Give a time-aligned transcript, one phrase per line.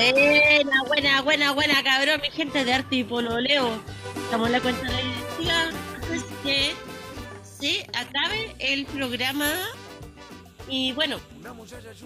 [0.00, 3.82] Buena, buena, buena, buena, cabrón, mi gente de arte y pololeo.
[4.16, 6.72] Estamos en la cuenta de la antes que
[7.42, 9.52] se acabe el programa.
[10.70, 11.20] Y bueno,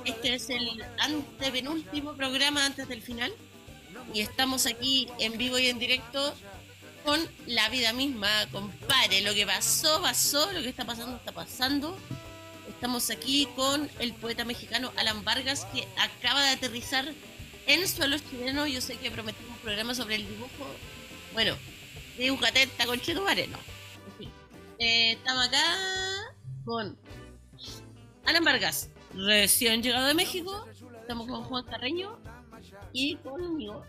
[0.04, 3.32] este es el antepenúltimo programa antes del final.
[4.12, 6.34] Y estamos aquí en vivo y en directo
[7.04, 9.20] con la vida misma, compadre.
[9.20, 11.96] Lo que pasó, pasó, lo que está pasando, está pasando.
[12.68, 17.06] Estamos aquí con el poeta mexicano Alan Vargas, que acaba de aterrizar
[17.66, 18.66] en suelo chileno.
[18.66, 20.66] Yo sé que prometí un programa sobre el dibujo.
[21.32, 21.56] Bueno,
[22.18, 23.58] dibujate esta con Cheto Mareno.
[24.06, 24.30] En fin.
[24.78, 25.64] Eh, estamos acá
[26.64, 26.98] con
[28.24, 30.66] Alan Vargas, recién llegado de México.
[31.00, 32.18] Estamos con Juan Carreño
[32.92, 33.84] y conmigo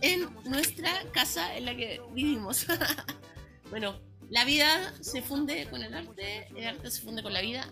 [0.00, 2.66] en nuestra casa en la que vivimos.
[3.70, 3.98] bueno,
[4.30, 7.66] la vida se funde con el arte, el arte se funde con la vida.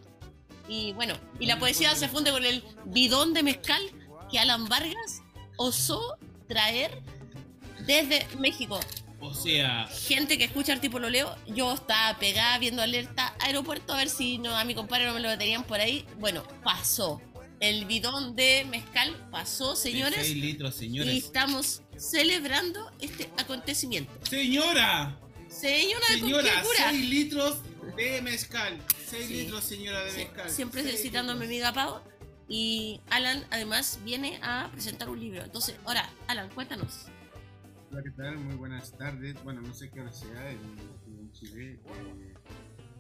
[0.69, 3.83] Y bueno, y la poesía se funde con el bidón de mezcal
[4.31, 5.22] que Alan Vargas
[5.57, 6.17] osó
[6.49, 7.01] traer
[7.87, 8.79] desde México.
[9.21, 13.99] O sea, Gente que escucha Arte lo leo, yo estaba pegada viendo alerta aeropuerto a
[13.99, 16.05] ver si no, a mi compadre no me lo tenían por ahí.
[16.19, 17.21] Bueno, pasó.
[17.61, 20.19] El bidón de mezcal pasó, señores.
[20.27, 21.15] 6 litros, Y señores.
[21.25, 24.13] estamos celebrando este acontecimiento.
[24.29, 25.17] Señora,
[25.49, 26.91] Señora, ¿con señora, qué cura?
[26.91, 27.59] 6 litros
[27.97, 28.79] de mezcal.
[29.09, 29.35] 6 Sí.
[29.35, 30.51] litros, señora de mezcal.
[30.51, 32.01] siempre Seis citando a mi amiga Pau.
[32.49, 35.43] Y Alan además viene a presentar un libro.
[35.43, 37.07] Entonces, ahora, Alan, cuéntanos.
[37.91, 38.39] Hola, ¿qué tal?
[38.39, 39.43] Muy buenas tardes.
[39.45, 40.59] Bueno, no sé qué hora sea en,
[41.07, 41.79] en Chile.
[41.85, 42.35] eh,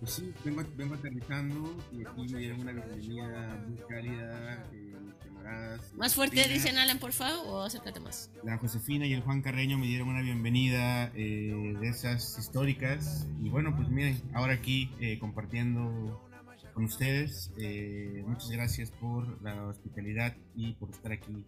[0.02, 5.94] pues sí, vengo, vengo aterrizando y aquí me dieron una bienvenida muy cálida, eh, camaradas.
[5.94, 8.28] Más fuerte, Josefina, dicen Alan, por favor, o acércate más.
[8.42, 13.28] La Josefina y el Juan Carreño me dieron una bienvenida eh, de esas históricas.
[13.44, 16.20] Y bueno, pues miren, ahora aquí eh, compartiendo
[16.74, 17.50] con ustedes.
[17.58, 21.44] eh, muchas gracias por la hospitalidad y por estar aquí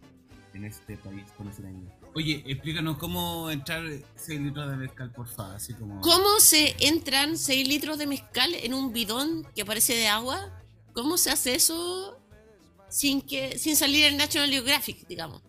[0.55, 1.91] en este país con este año.
[2.13, 3.83] Oye, explícanos cómo entrar
[4.15, 5.55] 6 litros de mezcal, por favor.
[5.55, 5.99] Así como.
[6.01, 10.63] ¿Cómo se entran 6 litros de mezcal en un bidón que parece de agua?
[10.93, 12.17] ¿Cómo se hace eso
[12.89, 15.41] sin que sin salir en National Geographic, digamos?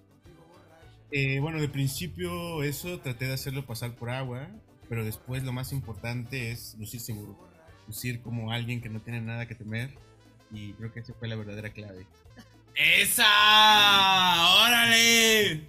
[1.13, 4.49] Eh, bueno, de principio eso traté de hacerlo pasar por agua,
[4.89, 7.39] pero después lo más importante es lucir seguro,
[7.87, 9.91] lucir como alguien que no tiene nada que temer
[10.53, 12.07] y creo que esa fue la verdadera clave.
[12.75, 13.25] ¡Esa!
[14.65, 15.69] ¡Órale!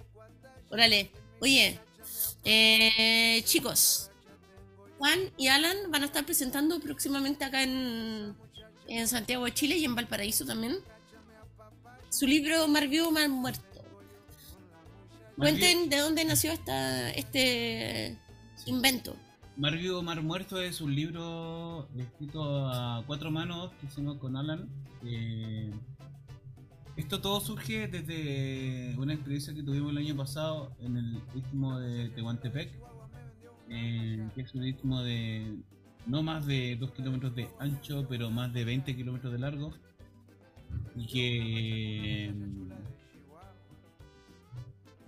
[0.70, 1.10] Órale.
[1.40, 1.78] Oye,
[2.44, 4.10] eh, chicos,
[4.98, 8.34] Juan y Alan van a estar presentando próximamente acá en,
[8.88, 10.76] en Santiago de Chile y en Valparaíso también
[12.10, 13.62] su libro Mar Vivo, Mar Muerto.
[15.36, 18.18] Cuenten de dónde nació esta, este
[18.66, 19.16] invento.
[19.58, 24.68] Mar Vivo, Mar Muerto es un libro escrito a cuatro manos que hicimos con Alan.
[25.04, 25.72] Eh,
[26.96, 32.08] esto todo surge desde una experiencia que tuvimos el año pasado en el istmo de
[32.10, 32.70] Tehuantepec,
[33.70, 35.56] eh, que es un istmo de
[36.06, 39.72] no más de 2 kilómetros de ancho, pero más de 20 kilómetros de largo.
[40.94, 42.68] Y que mm,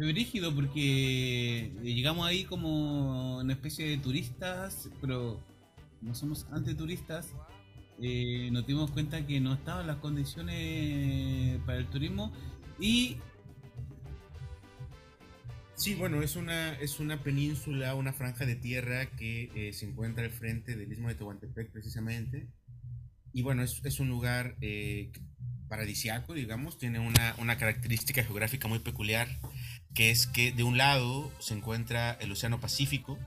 [0.09, 5.41] rígido porque llegamos ahí como una especie de turistas, pero
[6.01, 7.35] no somos antituristas.
[8.03, 12.33] Eh, nos dimos cuenta que no estaban las condiciones para el turismo
[12.79, 13.19] y
[15.81, 20.23] Sí, bueno, es una, es una península, una franja de tierra que eh, se encuentra
[20.25, 22.51] al frente del istmo de Tehuantepec precisamente.
[23.33, 25.11] Y bueno, es, es un lugar eh,
[25.71, 29.29] paradisiaco, digamos, tiene una, una característica geográfica muy peculiar,
[29.95, 33.19] que es que de un lado se encuentra el Océano Pacífico,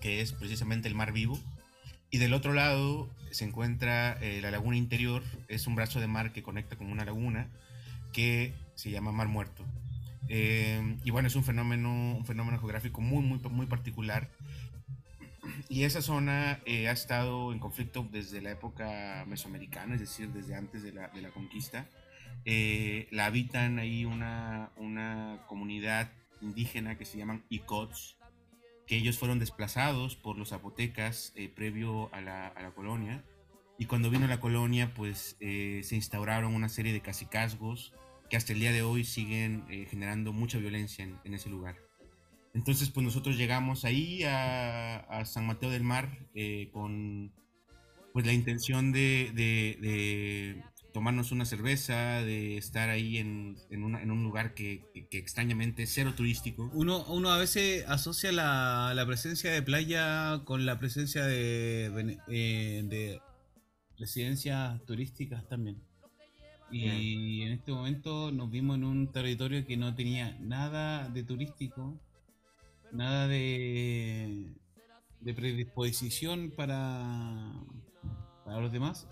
[0.00, 1.38] que es precisamente el mar vivo,
[2.10, 6.32] y del otro lado se encuentra eh, la laguna interior, es un brazo de mar
[6.32, 7.48] que conecta con una laguna
[8.12, 9.64] que se llama Mar Muerto.
[10.28, 14.28] Eh, y bueno, es un fenómeno, un fenómeno geográfico muy, muy, muy particular.
[15.68, 20.54] Y esa zona eh, ha estado en conflicto desde la época mesoamericana, es decir, desde
[20.54, 21.86] antes de la, de la conquista.
[22.44, 26.10] Eh, la habitan ahí una, una comunidad
[26.40, 28.16] indígena que se llaman Icots,
[28.86, 33.24] que ellos fueron desplazados por los zapotecas eh, previo a la, a la colonia.
[33.78, 37.92] Y cuando vino la colonia, pues eh, se instauraron una serie de cacicazgos
[38.28, 41.76] que hasta el día de hoy siguen generando mucha violencia en, en, ese lugar.
[42.54, 46.18] Entonces, pues nosotros llegamos ahí a, a San Mateo del Mar
[46.72, 47.32] con
[48.12, 50.62] pues la intención de,
[50.92, 55.18] tomarnos una cerveza, de estar ahí en, en, una, en un lugar que, que, que,
[55.18, 56.70] extrañamente es cero turístico.
[56.74, 62.82] Uno, uno a veces asocia la, la presencia de playa con la presencia de, eh,
[62.84, 63.20] de
[63.98, 65.82] residencias turísticas también.
[66.70, 72.00] Y en este momento nos vimos en un territorio que no tenía nada de turístico,
[72.92, 74.54] nada de,
[75.20, 77.52] de predisposición para,
[78.46, 79.06] para los demás.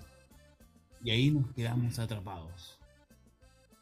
[1.02, 2.79] Y ahí nos quedamos atrapados.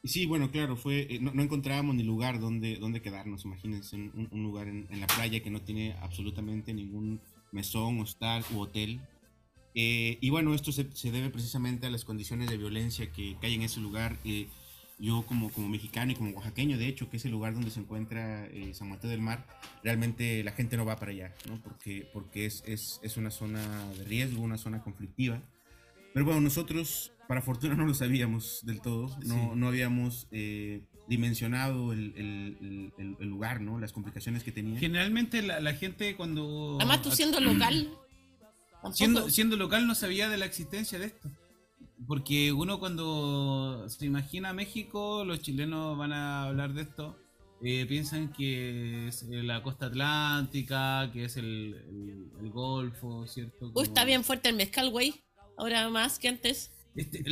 [0.02, 3.96] Y sí, bueno, claro, fue eh, no, no encontrábamos ni lugar donde, donde quedarnos, imagínense,
[3.96, 7.20] un, un lugar en, en la playa que no tiene absolutamente ningún
[7.52, 9.00] mesón, hostal u hotel.
[9.74, 13.46] Eh, y bueno, esto se, se, debe precisamente a las condiciones de violencia que, que
[13.46, 14.18] hay en ese lugar.
[14.24, 14.48] Eh,
[15.00, 17.78] yo como, como mexicano y como oaxaqueño, de hecho, que es el lugar donde se
[17.78, 19.46] encuentra eh, San Mateo del Mar,
[19.84, 21.62] realmente la gente no va para allá, ¿no?
[21.62, 25.40] Porque, porque es, es, es una zona de riesgo, una zona conflictiva.
[26.18, 29.50] Pero bueno, nosotros, para fortuna, no lo sabíamos del todo, no, sí.
[29.54, 33.78] no habíamos eh, dimensionado el, el, el, el, lugar, ¿no?
[33.78, 34.80] Las complicaciones que tenía.
[34.80, 36.76] Generalmente la, la gente cuando...
[36.80, 37.96] Además tú siendo local...
[38.92, 41.28] Siendo, siendo local no sabía de la existencia de esto.
[42.06, 47.18] Porque uno cuando se imagina México, los chilenos van a hablar de esto,
[47.60, 53.66] eh, piensan que es la costa atlántica, que es el, el, el Golfo, ¿cierto?
[53.66, 53.80] Como...
[53.80, 55.24] Uy, está bien fuerte el mezcal, güey.
[55.58, 56.70] Ahora más que antes.
[56.94, 57.22] Este,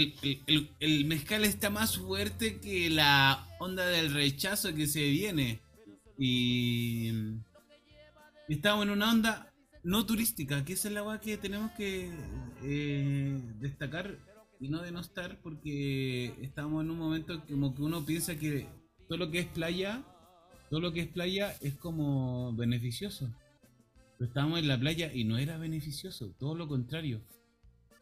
[0.81, 5.61] el, mezcal está más fuerte que la onda del rechazo que se viene.
[6.19, 7.13] Y
[8.49, 9.53] estamos en una onda
[9.85, 12.11] no turística, que es la agua que tenemos que
[12.65, 14.19] eh, destacar
[14.59, 18.67] y no denostar porque estamos en un momento como que uno piensa que
[19.09, 20.03] todo lo que es playa,
[20.69, 23.29] todo lo que es playa es como beneficioso.
[24.19, 27.21] Pero estábamos en la playa y no era beneficioso, todo lo contrario.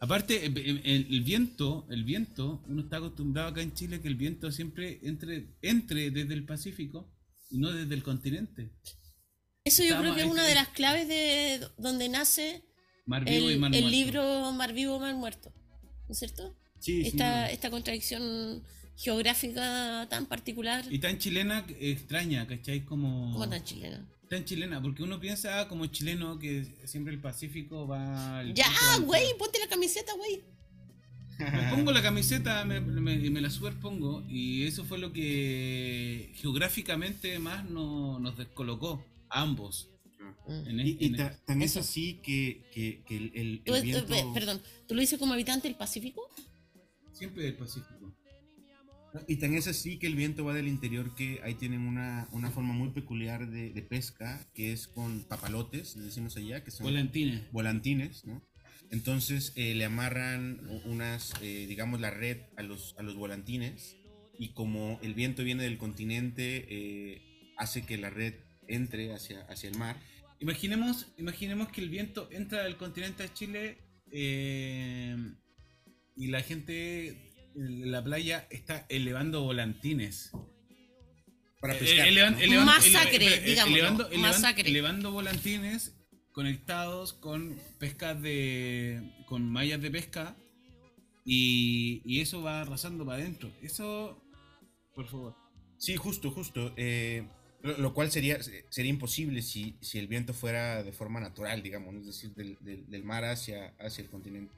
[0.04, 4.16] Aparte, el, el, el, viento, el viento, uno está acostumbrado acá en Chile que el
[4.16, 7.10] viento siempre entre, entre desde el Pacífico
[7.48, 8.70] y no desde el continente.
[9.64, 12.62] Eso yo Estamos, creo que es una de las claves de donde nace
[13.06, 13.96] Mar Vivo el, y Mar el Muerto.
[13.96, 15.54] libro Mar Vivo, Mar Muerto.
[16.06, 16.54] ¿no es cierto?
[16.80, 17.54] Sí, esta, sí.
[17.54, 18.62] esta contradicción
[18.96, 20.84] geográfica tan particular.
[20.90, 22.84] Y tan chilena, extraña, ¿cachai?
[22.84, 23.32] Como...
[23.32, 24.06] ¿Cómo tan chilena?
[24.28, 28.38] Tan chilena, porque uno piensa como chileno que siempre el Pacífico va...
[28.38, 28.70] Al ya,
[29.02, 30.42] güey, ponte la camiseta, güey.
[31.38, 37.38] Me pongo la camiseta, me, me, me, la superpongo y eso fue lo que geográficamente
[37.40, 39.90] más no, nos descolocó, a ambos.
[40.46, 44.06] En el, y, y ta, tan es así que, que, que el, el, ¿Tú, viento...
[44.06, 46.22] tú, perdón, ¿tú lo dices como habitante del Pacífico?
[47.12, 48.14] Siempre del Pacífico.
[49.28, 52.50] Y tan es así que el viento va del interior que ahí tienen una, una
[52.50, 57.52] forma muy peculiar de, de, pesca, que es con papalotes, decimos allá, que son volantines,
[57.52, 58.42] volantines ¿no?
[58.90, 63.96] Entonces eh, le amarran unas, eh, digamos, la red a los, a los volantines
[64.38, 67.22] y como el viento viene del continente, eh,
[67.56, 68.34] hace que la red
[68.66, 69.96] entre hacia, hacia el mar.
[70.40, 73.78] Imaginemos, imaginemos que el viento entra del continente a Chile
[74.10, 75.16] eh,
[76.16, 80.32] y la gente en la playa está elevando volantines.
[81.60, 82.08] Para pescar.
[82.08, 83.72] Elevan, elevan, masacre, ele, digamos.
[83.72, 84.68] Elevando, masacre.
[84.68, 85.96] elevando volantines
[86.32, 89.02] conectados con pescas de.
[89.26, 90.36] con mallas de pesca.
[91.24, 93.50] Y, y eso va arrasando para adentro.
[93.62, 94.22] Eso,
[94.94, 95.34] por favor.
[95.78, 96.74] Sí, justo, justo.
[96.76, 97.26] Eh,
[97.62, 101.94] lo, lo, cual sería, sería imposible si, si, el viento fuera de forma natural, digamos,
[101.94, 104.52] es decir, del, del, del, mar hacia, hacia el continente.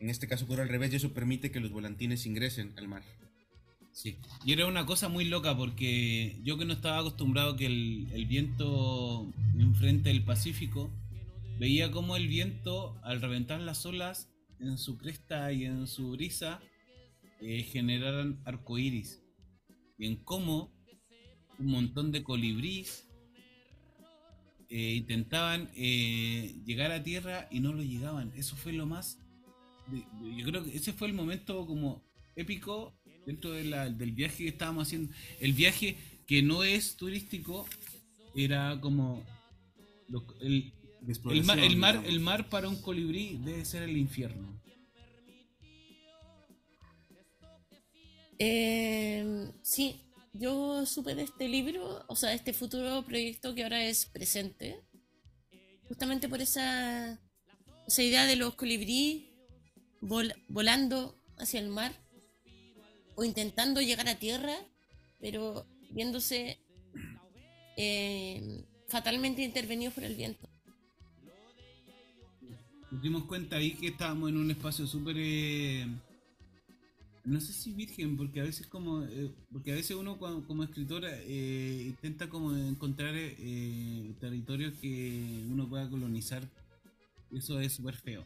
[0.00, 3.02] En este caso ocurre al revés y eso permite que los volantines ingresen al mar.
[3.92, 8.26] Sí, y era una cosa muy loca porque yo que no estaba acostumbrado que el,
[8.28, 10.90] viento enfrente del Pacífico,
[11.58, 14.28] veía como el viento al reventar las olas
[14.60, 16.60] en su cresta y en su brisa
[17.40, 19.22] eh, generaran arcoíris.
[19.98, 20.70] Y en cómo
[21.58, 23.08] un montón de colibrís
[24.68, 28.32] eh, intentaban eh, llegar a tierra y no lo llegaban.
[28.36, 29.18] Eso fue lo más.
[30.36, 32.02] Yo creo que ese fue el momento como
[32.34, 32.94] épico
[33.26, 35.12] dentro de la, del viaje que estábamos haciendo.
[35.40, 37.66] El viaje que no es turístico
[38.34, 39.24] era como.
[40.08, 40.72] Lo, el,
[41.30, 44.60] el, mar, el, mar, el mar para un colibrí debe ser el infierno.
[48.38, 49.96] Eh, sí,
[50.32, 54.80] yo supe de este libro, o sea, de este futuro proyecto que ahora es presente,
[55.88, 57.18] justamente por esa,
[57.86, 59.35] esa idea de los colibrí
[60.00, 61.92] vol, volando hacia el mar
[63.14, 64.54] o intentando llegar a tierra,
[65.20, 66.58] pero viéndose
[67.76, 70.48] eh, fatalmente intervenidos por el viento.
[72.90, 75.16] Nos dimos cuenta ahí que estábamos en un espacio súper...
[75.18, 75.86] Eh
[77.24, 80.62] no sé si virgen, porque a veces como eh, porque a veces uno como, como
[80.62, 83.14] escritor eh, intenta como encontrar
[84.20, 86.48] territorios que uno pueda colonizar.
[87.32, 88.24] Eso es súper feo.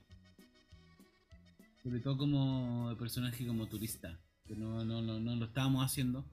[1.90, 4.16] Sobre todo como personaje como turista.
[4.47, 6.25] que no, no, no, no lo estábamos haciendo.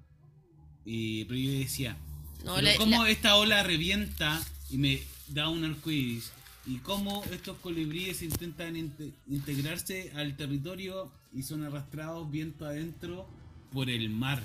[0.85, 1.97] Y, pero yo decía,
[2.45, 6.31] No, pero la- cómo la- esta ola revienta y me da un arcoíris
[6.67, 13.27] y cómo estos colibríes intentan inte- integrarse al territorio y son arrastrados viento adentro
[13.71, 14.43] por el mar.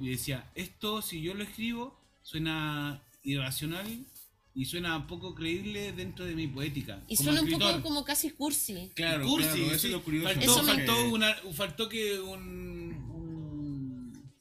[0.00, 4.06] Y decía, esto si yo lo escribo suena irracional
[4.54, 7.02] y suena poco creíble dentro de mi poética.
[7.08, 8.90] y suena un poco como casi cursi.
[8.94, 9.86] Claro, Cursi, claro, eso sí.
[9.86, 10.28] es lo curioso.
[10.28, 14.32] Faltó, Eso me- faltó, una- faltó que un, un-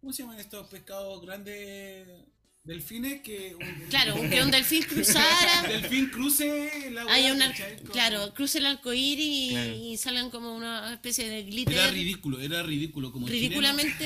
[0.00, 2.06] ¿Cómo se llaman estos pescados grandes?
[2.64, 5.62] Delfines que un, Claro, que un delfín cruzara.
[5.68, 7.50] delfín cruce la Hay una,
[7.92, 9.74] claro, cruce el arcoíris y, Claro.
[9.74, 13.10] y salgan como una especie de Era glitter ridículo, era ridículo.
[13.10, 14.04] Como ridículamente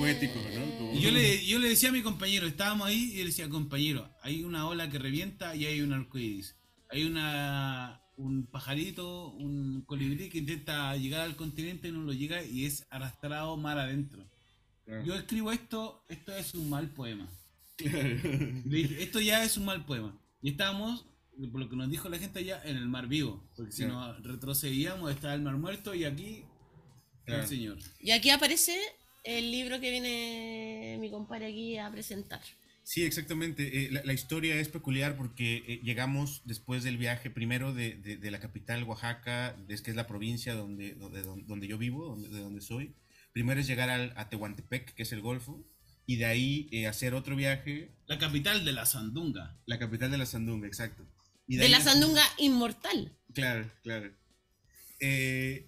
[0.00, 0.76] Poético, ¿no?
[0.78, 0.92] Como-.
[0.94, 3.48] Y yo le, yo le decía a mi compañero, estábamos ahí y yo le decía,
[3.48, 6.56] compañero, hay una ola que revienta y hay un arcoíris.
[6.90, 12.44] Hay una un pajarito, un colibrí que intenta llegar al continente y no lo llega
[12.44, 14.26] y es arrastrado mar adentro.
[14.84, 15.04] Claro.
[15.06, 17.26] Yo escribo esto, esto es un mal poema.
[17.78, 20.18] Le dije, esto ya es un mal poema.
[20.42, 21.06] Y estábamos,
[21.50, 23.42] por lo que nos dijo la gente allá, en el mar vivo.
[23.56, 24.12] Porque si Claro.
[24.12, 26.44] nos retrocedíamos, estaba el mar muerto y aquí
[27.24, 27.42] Claro.
[27.42, 27.78] el señor.
[28.00, 28.78] Y aquí aparece
[29.24, 32.40] el libro que viene mi compadre aquí a presentar.
[32.82, 33.84] Sí, exactamente.
[33.86, 38.16] Eh, la, la historia es peculiar porque eh, llegamos después del viaje primero de, de-
[38.16, 42.28] de la capital Oaxaca, es que es la provincia donde, donde, donde yo vivo, donde,
[42.30, 42.94] de donde soy.
[43.32, 45.64] Primero es llegar al, a Tehuantepec, que es el Golfo,
[46.06, 49.56] y de ahí eh, hacer otro viaje, La capital de la Sandunga.
[49.66, 51.06] la capital de la Sandunga, exacto.
[51.46, 53.16] Y De ahí- la sandunga inmortal.
[53.34, 54.10] Claro, claro.
[54.98, 55.66] Eh,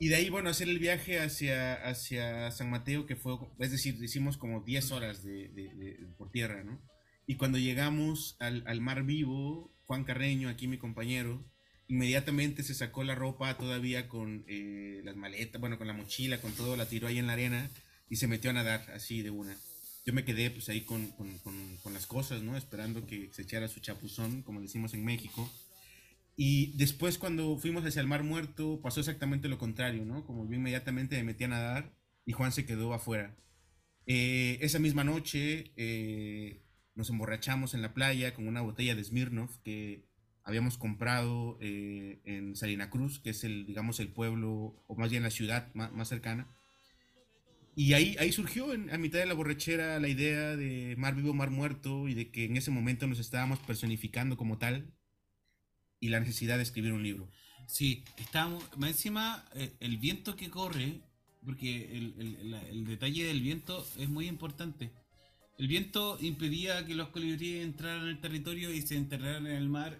[0.00, 3.96] y de ahí, bueno, hacer el viaje hacia, hacia San Mateo, que fue, es decir,
[4.02, 6.80] hicimos como 10 horas de, de- de- por tierra, ¿no?
[7.26, 11.44] Y cuando llegamos al, al mar vivo, Juan Carreño, aquí mi compañero,
[11.88, 16.52] inmediatamente se sacó la ropa todavía con eh, las maletas, bueno, con la mochila, con
[16.52, 17.70] todo, la tiró ahí en la arena
[18.10, 19.56] y se metió a nadar así de una.
[20.06, 22.56] Yo me quedé pues ahí con, con- con- con las cosas, ¿no?
[22.56, 25.50] Esperando que se echara su chapuzón, como decimos en México.
[26.36, 30.24] Y después cuando fuimos hacia el Mar Muerto pasó exactamente lo contrario, ¿no?
[30.26, 31.94] Como yo inmediatamente me metí a nadar
[32.26, 33.36] y Juan se quedó afuera.
[34.06, 36.62] Eh, esa misma noche eh,
[36.94, 40.04] nos emborrachamos en la playa con una botella de Smirnoff que
[40.44, 45.22] habíamos comprado eh, en Salina Cruz, que es el, digamos, el pueblo, o más bien
[45.22, 46.48] la ciudad más, cercana.
[47.76, 51.34] Y ahí, ahí surgió en- a mitad de la borrachera la idea de mar vivo,
[51.34, 54.92] mar muerto, y de que en ese momento nos estábamos personificando como tal,
[56.04, 57.30] y la necesidad de escribir un libro.
[57.66, 61.00] Sí, estábamos, más encima, eh, el viento que corre,
[61.42, 64.92] porque el, el- detalle del viento es muy importante.
[65.58, 69.98] El viento impedía que los colibríes entraran al territorio y se enterraran en el mar,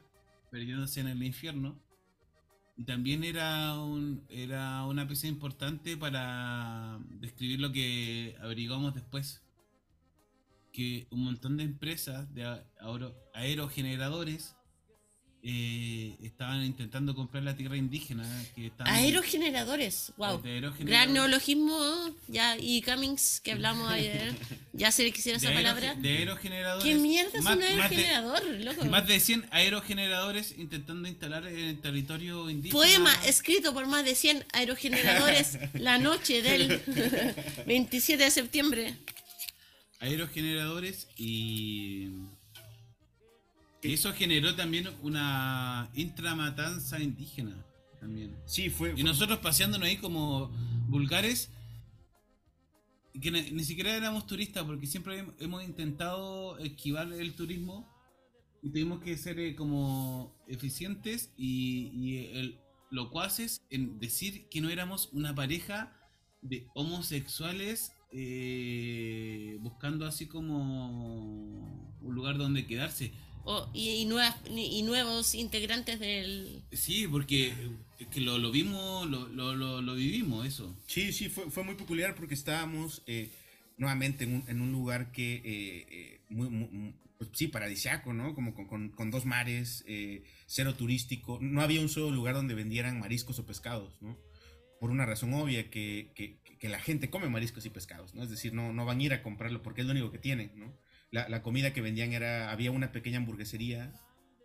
[0.51, 1.81] perdiéndose en el infierno.
[2.77, 9.41] Y también era, un, era una pieza importante para describir lo que averiguamos después.
[10.71, 12.45] Que un montón de empresas de
[13.33, 14.55] aerogeneradores
[15.47, 18.25] eh, estaban intentando comprar la tierra indígena.
[18.55, 20.41] Que estaban- Aerogeneradores, wow.
[20.43, 20.87] aerogeneradores.
[20.87, 21.77] Gran neologismo,
[22.29, 24.35] ya, y Cummings, que hablamos ayer,
[24.73, 25.95] ya se le quisiera de, esa palabra.
[25.97, 26.85] de aerogeneradores.
[26.85, 28.85] ¿Qué mierda es Más- un más de- aerogenerador, loco?
[28.91, 32.81] Más de 100 aerogeneradores intentando instalar en el territorio indígena.
[32.81, 36.81] Poema escrito por más de 100 aerogeneradores la noche del
[37.67, 38.95] 27 de septiembre.
[40.01, 42.09] Aerogeneradores y.
[43.93, 47.65] eso generó también una intramatanza indígena.
[48.01, 48.35] También.
[48.47, 48.95] Sí, fue...
[48.97, 50.49] Y nosotros paseándonos ahí como
[50.89, 51.51] vulgares,
[53.21, 57.91] que ni, ni siquiera éramos turistas, porque siempre hem- hemos intentado esquivar el turismo
[58.63, 62.59] y tuvimos que ser eh, como eficientes y, y el,
[62.91, 65.93] locuaces en decir que no éramos una pareja
[66.43, 73.13] de homosexuales eh, buscando así como un lugar donde quedarse.
[73.45, 76.63] O- y, y nuevas, y nuevos integrantes del...
[76.73, 77.53] Sí, porque
[77.99, 80.75] es que lo, lo vimos, lo, lo, lo, lo vivimos eso.
[80.87, 83.31] Sí, sí, fue, fue muy peculiar porque estábamos eh,
[83.77, 88.13] nuevamente en un, en un lugar que, eh, eh, muy, muy- muy- pues sí, paradisiaco,
[88.13, 88.35] ¿no?
[88.35, 91.39] Como con, con- con dos mares, eh, cero turístico.
[91.41, 94.19] No había un solo lugar donde vendieran mariscos o pescados, ¿no?
[94.81, 98.23] Por una razón obvia, que, que- que la gente come mariscos y pescados, ¿no?
[98.23, 100.51] Es decir, no, no van a ir a comprarlo porque es lo único que tienen,
[100.57, 100.73] ¿no?
[101.15, 103.93] La, la comida que vendían era, había una pequeña hamburguesería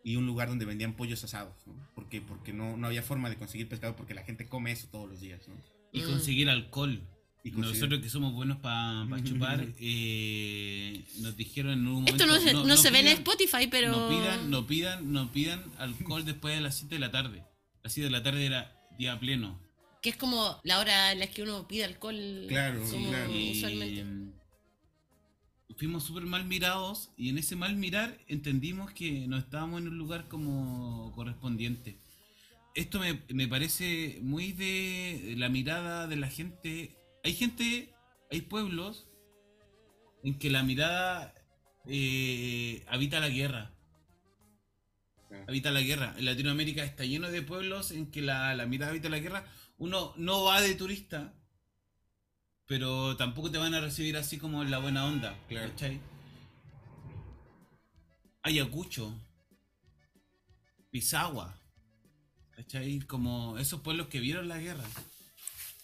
[0.04, 1.74] y un lugar donde vendían pollos asados, ¿no?
[1.96, 5.10] Porque, porque no, no había forma de conseguir pescado porque la gente come eso todos
[5.10, 5.56] los días, ¿no?
[5.92, 6.06] Y Mm.
[6.06, 7.02] conseguir alcohol.
[7.44, 12.12] Y conseguir- Nosotros que somos buenos para chupar, eh, nos dijeron en un momento...
[12.12, 13.92] Esto no se, no se ve en pidan- Spotify, pero...
[13.92, 17.44] No pidan, no pidan, no pidan alcohol después de las 7 de la tarde.
[17.84, 19.60] Las 7 de la tarde era día pleno.
[20.02, 22.46] Que es como la hora en la que uno pide alcohol.
[22.48, 23.32] Claro, como claro.
[23.52, 24.02] usualmente.
[24.02, 24.39] Y
[25.78, 29.98] fuimos súper mal mirados y en ese mal mirar entendimos que no estábamos en un
[29.98, 32.00] lugar como correspondiente.
[32.76, 36.96] Esto me, me parece muy de la mirada de la gente.
[37.24, 37.94] Hay gente,
[38.32, 39.08] hay pueblos
[40.24, 41.34] en que la mirada
[41.88, 43.72] eh, habita la guerra.
[45.28, 45.46] Claro.
[45.48, 46.16] Habita la guerra.
[46.18, 49.46] En Latinoamérica está lleno de pueblos en que la, la mirada habita la guerra.
[49.78, 51.34] Uno no va de turista,
[52.70, 55.36] pero tampoco te van a recibir así como en la buena onda.
[55.48, 55.72] Claro.
[55.72, 56.00] ¿cachai?
[58.44, 59.12] Ayacucho,
[60.92, 61.60] Pisagua,
[62.52, 63.00] ¿cachai?
[63.00, 64.84] Como esos pueblos que vieron la guerra.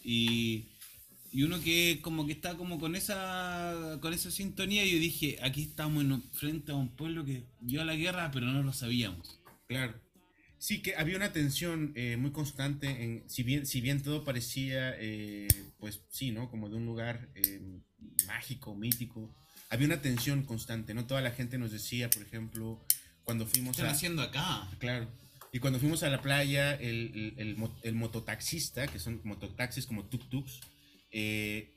[0.03, 0.65] Y,
[1.31, 5.63] y uno que como que está como con esa con esa sintonía, yo dije, aquí
[5.63, 9.39] estamos en frente a un pueblo que vio la guerra, pero no lo sabíamos.
[9.67, 10.04] Claro.
[10.57, 14.95] Sí, que había una tensión eh, muy constante en, si bien, si bien todo parecía,
[14.99, 15.47] eh,
[15.77, 16.49] pues sí, ¿no?
[16.49, 17.61] Como de un lugar eh,
[18.27, 19.35] mágico, mítico,
[19.69, 21.05] había una tensión constante, ¿no?
[21.05, 22.83] Toda la gente nos decía, por ejemplo,
[23.23, 23.91] cuando ¿Qué fuimos están a...
[23.91, 24.69] haciendo acá?
[24.79, 25.07] Claro.
[25.51, 29.85] Y cuando fuimos a la playa, el, el, el mo- el mototaxista, que son mototaxis
[29.85, 30.61] como tuk-tuks,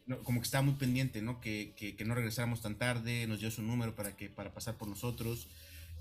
[0.06, 1.40] no, como que estaba muy pendiente, ¿no?
[1.40, 4.76] Que, que, que no regresáramos tan tarde, nos dio su número para, que, para pasar
[4.76, 5.46] por nosotros.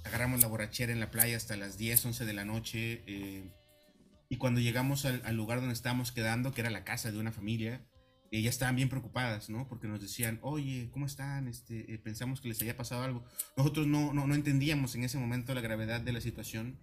[0.04, 3.04] Agarramos la borrachera en la playa hasta las 10, 11 de la noche.
[3.08, 3.52] eh,
[4.30, 7.32] y cuando llegamos al, al lugar donde estábamos quedando, que era la casa de una
[7.32, 7.88] familia,
[8.32, 9.68] ya estaban bien preocupadas, ¿no?
[9.68, 11.48] Porque nos decían, oye, ¿cómo están?
[11.48, 13.24] Este, eh, pensamos que les había pasado algo.
[13.56, 16.80] Nosotros no, no, no entendíamos en ese momento la gravedad de la situación,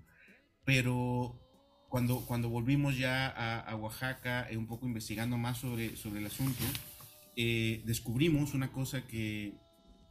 [0.64, 1.40] pero
[1.88, 6.26] cuando, cuando volvimos ya a, a Oaxaca, eh, un poco investigando más sobre, sobre el
[6.26, 6.64] asunto,
[7.36, 9.54] eh, descubrimos una cosa que,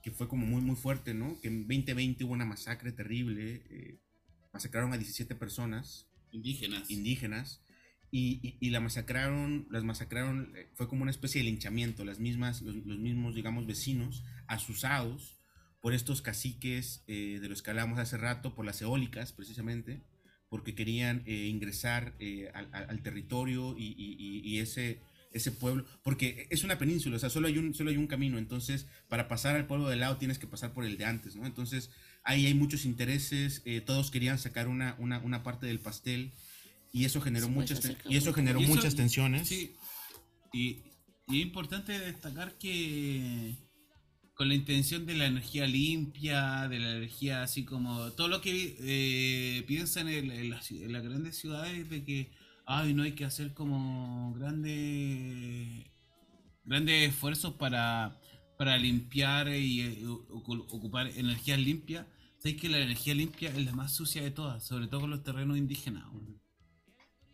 [0.04, 1.39] que fue como muy, muy fuerte, ¿no?
[1.42, 4.00] Que en 2020 hubo una masacre terrible, eh,
[4.54, 6.89] masacraron a 17 personas Indígenas.
[6.92, 7.62] indígenas
[8.12, 12.20] y, y- y la masacraron, las masacraron, eh, fue como una especie de linchamiento, las
[12.20, 15.39] mismas, los, los mismos, digamos, vecinos, asusados
[15.82, 20.02] por estos caciques eh, de los que hablamos hace rato, por las eólicas precisamente,
[20.50, 23.96] porque querían eh, ingresar eh, al, al- territorio y-
[24.44, 25.00] y ese,
[25.34, 28.38] ese pueblo, porque es una península, o sea, solo hay, un, solo hay un camino,
[28.38, 31.46] entonces para pasar al pueblo de lado tienes que pasar por el de antes, ¿no?
[31.46, 31.89] Entonces
[32.24, 36.32] ahí hay muchos intereses, eh, todos querían sacar una, una, una parte del pastel
[36.91, 39.48] y eso generó pues, muchas, y eso generó Y eso- muchas tensiones.
[39.48, 39.76] Sí.
[40.54, 40.84] Y,
[41.28, 43.56] y es importante destacar que
[44.36, 48.76] con la intención de la energía limpia, de la energía así como todo lo que
[48.80, 52.32] eh, piensan en, en las, en las grandes ciudades de que
[52.65, 55.86] ay no hay que hacer como grandes
[56.65, 58.19] grandes esfuerzos para,
[58.58, 62.06] para limpiar y eh, ocu- ocupar energías limpias.
[62.38, 65.23] Sabéis que la energía limpia es la más sucia de todas, sobre todo con los
[65.23, 66.06] terrenos indígenas.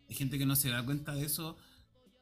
[0.09, 1.57] Hay gente que no se da cuenta de eso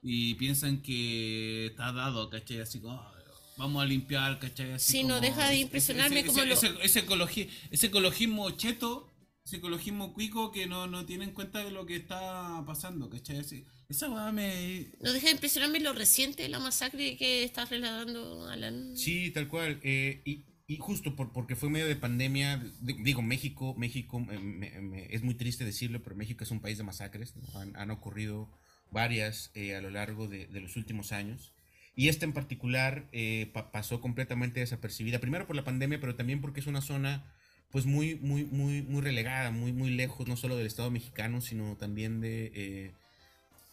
[0.01, 2.59] y piensan que está dado, ¿cachai?
[2.61, 3.13] Así como, "Ah,
[3.57, 4.73] vamos a limpiar, ¿cachai?
[4.73, 8.49] Así Sí, no deja de impresionarme ese, como ese, lo- ese- ese ecologi- ese ecologismo
[8.51, 9.09] cheto,
[9.47, 13.37] ese ecologismo cuico que no, no tiene en cuenta de lo que está pasando, ¿cachai?
[13.39, 14.87] Así- esa weá me...
[15.01, 18.97] No deja de impresionarme lo reciente de la masacre que estás relatando, Alan.
[18.97, 19.79] Sí, tal cual.
[19.83, 24.37] eh, y, y justo por, porque fue medio de pandemia, di- digo, México, México, eh,
[24.37, 27.33] me- me- es muy triste decirlo, pero México es un país de masacres.
[27.37, 27.59] ¿no?
[27.59, 28.49] Han, han ocurrido
[28.91, 31.53] varias eh, a lo largo de, de los últimos años.
[31.95, 36.41] Y esta en particular eh, pa- pasó completamente desapercibida, primero por la pandemia, pero también
[36.41, 37.23] porque es una zona
[37.71, 41.75] pues muy, muy, muy, muy relegada, muy, muy lejos, no solo del Estado mexicano, sino
[41.77, 42.91] también de, eh,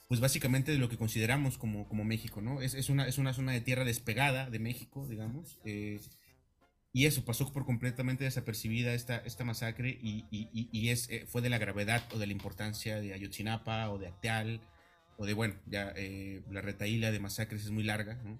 [0.08, 2.62] pues básicamente de lo que consideramos como, como México, ¿no?
[2.62, 5.58] Es, es, una, es una zona de tierra despegada de México, digamos.
[5.64, 6.00] eh,
[6.92, 11.50] y eso, pasó por completamente desapercibida esta, esta masacre y, y- es, eh, fue de
[11.50, 14.60] la gravedad o de la importancia de Ayotzinapa o de Acteal
[15.16, 15.92] o de, bueno, ya
[16.50, 18.38] la retaíla de masacres es muy larga, ¿no?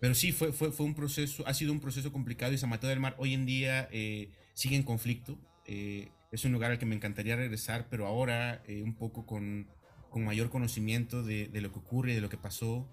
[0.00, 2.88] Pero sí, fue, fue, fue un proceso, ha sido un proceso complicado y San Mateo
[2.90, 5.38] del Mar hoy en día eh, sigue en conflicto.
[5.66, 9.66] eh, es un lugar al que me encantaría regresar, pero ahora eh, un poco con,
[10.10, 12.88] con mayor conocimiento de, de lo que ocurre, de lo que pasó,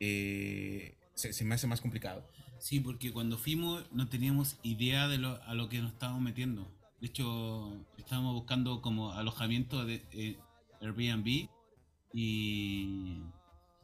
[0.00, 2.26] eh, se, se me hace más complicado.
[2.58, 6.72] Sí, porque cuando fuimos no teníamos idea de lo, a lo que nos estábamos metiendo.
[7.00, 10.38] De hecho, estábamos buscando como alojamiento de eh,
[10.80, 11.48] Airbnb y,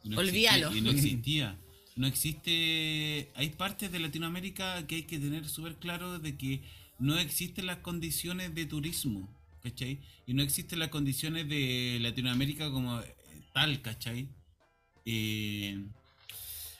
[0.03, 0.69] y no Olvídalo.
[0.69, 1.61] existía- y no existía.
[1.97, 3.31] No existe.
[3.37, 6.61] Hay partes de Latinoamérica que hay que tener súper claro de que
[6.99, 9.29] no existen las condiciones de turismo,
[9.63, 10.01] ¿cachai?
[10.27, 13.15] Y no existen las condiciones de Latinoamérica como eh,
[13.53, 14.29] tal, ¿cachai?
[15.05, 15.79] Eh,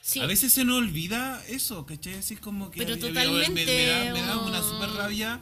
[0.03, 0.21] Sí.
[0.21, 2.15] a veces se nos olvida eso, ¿cachai?
[2.15, 4.71] Así como que Pero había- totalmente, me, me da, me da una oh.
[4.71, 5.41] super rabia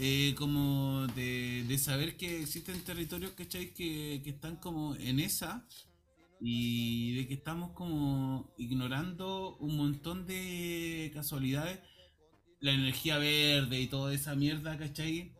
[0.00, 3.72] eh, como de, de saber que existen territorios, ¿cachai?
[3.72, 5.64] Que, que están como en esa
[6.40, 11.80] y de que estamos como ignorando un montón de casualidades.
[12.60, 15.32] La energía verde y toda esa mierda, ¿cachai?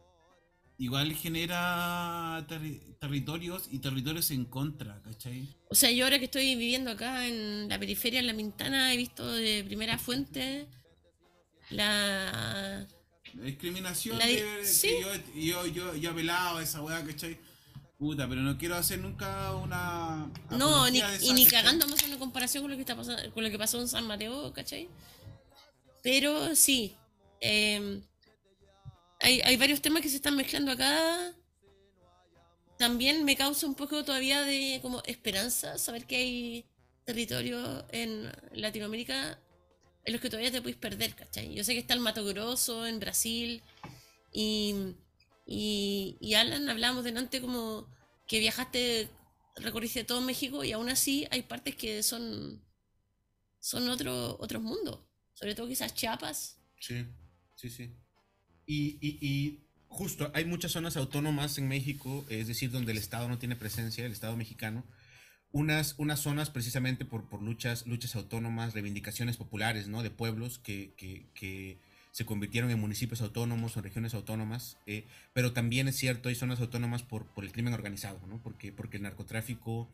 [0.79, 5.47] Igual genera terri- territorios y territorios en contra, ¿cachai?
[5.69, 8.97] O sea, yo ahora que estoy viviendo acá en la periferia, en La Pintana, he
[8.97, 10.67] visto de primera fuente
[11.71, 12.87] la...
[13.35, 14.89] La discriminación La di- de, sí.
[14.89, 15.01] que
[15.47, 17.39] yo, yo, yo, yo apelaba a esa weá, ¿cachai?
[18.01, 20.27] Puta, pero no quiero hacer nunca una.
[20.49, 23.31] No, ni, y ni cagando vamos a hacer una comparación con lo que está pasando,
[23.35, 24.89] con lo que pasó en San Mateo, ¿cachai?
[26.03, 26.97] Pero sí,
[27.43, 28.01] eh,
[29.21, 31.35] hay, hay varios temas que se están mezclando acá.
[32.79, 36.65] También me causa un poco todavía de como esperanza saber que hay
[37.05, 39.39] territorios en Latinoamérica
[40.07, 41.55] en los que todavía te puedes perder, ¿cachai?
[41.55, 43.63] Yo sé que está el Mato Grosso en Brasil
[44.33, 44.95] y,
[45.51, 47.89] y, y Alan, hablamos delante como
[48.29, 49.11] que viajaste,
[49.57, 52.63] recorriste todo México y aún así hay partes que son,
[53.59, 55.01] son otro, otros mundos,
[55.35, 56.57] sobre todo quizás Chiapas.
[56.79, 57.05] Sí,
[57.57, 57.93] sí, sí.
[58.65, 63.29] Y, y- y justo, hay muchas zonas autónomas en México, es decir, donde el Estado
[63.29, 64.85] no tiene presencia, el Estado mexicano.
[65.53, 70.05] Unas, unas zonas precisamente por, por luchas, luchas autónomas, reivindicaciones populares, ¿no?
[70.05, 71.81] De pueblos que, que- que
[72.11, 74.79] se convirtieron en municipios autónomos o regiones autónomas.
[74.87, 78.39] eh, pero también es cierto, hay zonas autónomas por, por el crimen organizado, ¿no?
[78.43, 79.89] Porque, porque el narcotráfico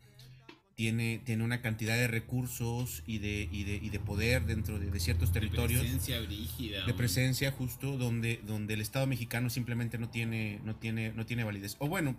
[0.75, 4.91] tiene, tiene una cantidad de recursos y de, y de, y de poder dentro de,
[4.91, 6.85] de ciertos territorios Presencia brígida.
[6.85, 11.43] de presencia justo donde, donde el Estado mexicano simplemente no tiene, no tiene, no tiene
[11.43, 11.77] validez.
[11.79, 12.15] O bueno,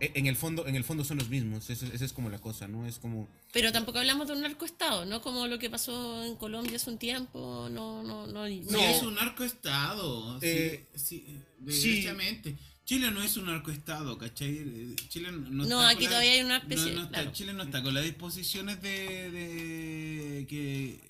[0.00, 2.86] en el fondo, en el fondo son los mismos, esa es como la cosa, ¿no?
[2.86, 5.22] Es como, Pero tampoco hablamos de un narcoestado, ¿no?
[5.22, 8.46] Como lo que pasó en Colombia hace un tiempo, no, no, no.
[8.46, 8.80] Sí, No.
[8.80, 10.40] es un narcoestado.
[10.40, 11.24] sí, Eh, sí,
[11.68, 11.88] sí.
[11.90, 12.56] derechamente.
[12.84, 14.48] Chile no es un narcoestado, ¿cachai?
[14.58, 17.32] Eh, Chile no, No, está aquí la- todavía hay una especie- no- no está- claro.
[17.32, 21.00] Chile no está con las disposiciones de, de que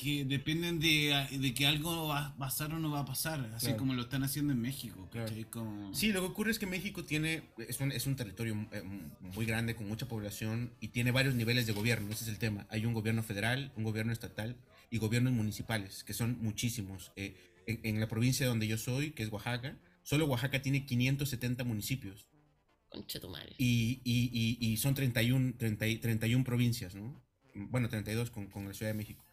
[0.00, 3.66] que dependen de, de que algo va a pasar o no va a pasar, así
[3.66, 3.78] Claro.
[3.78, 5.26] como lo están haciendo en México, Claro.
[5.26, 5.44] ¿cachai?
[5.50, 5.92] Como...
[5.92, 8.82] Sí, lo que ocurre es que México tiene, es un, es un territorio eh,
[9.34, 12.64] muy grande, con mucha población, y tiene varios niveles de gobierno, ese es el tema.
[12.70, 14.56] Hay un gobierno federal, un gobierno estatal
[14.88, 17.10] y gobiernos municipales, que son muchísimos.
[17.16, 17.34] Eh,
[17.66, 22.28] en, en la provincia donde yo soy, que es Oaxaca, solo Oaxaca tiene 570 municipios.
[22.88, 23.52] Concha tu madre.
[23.58, 24.30] Y, y,
[24.60, 27.20] y, y son 31, 30 y- 31 provincias, ¿no?
[27.54, 29.24] Bueno, 32 con, con la Ciudad de México.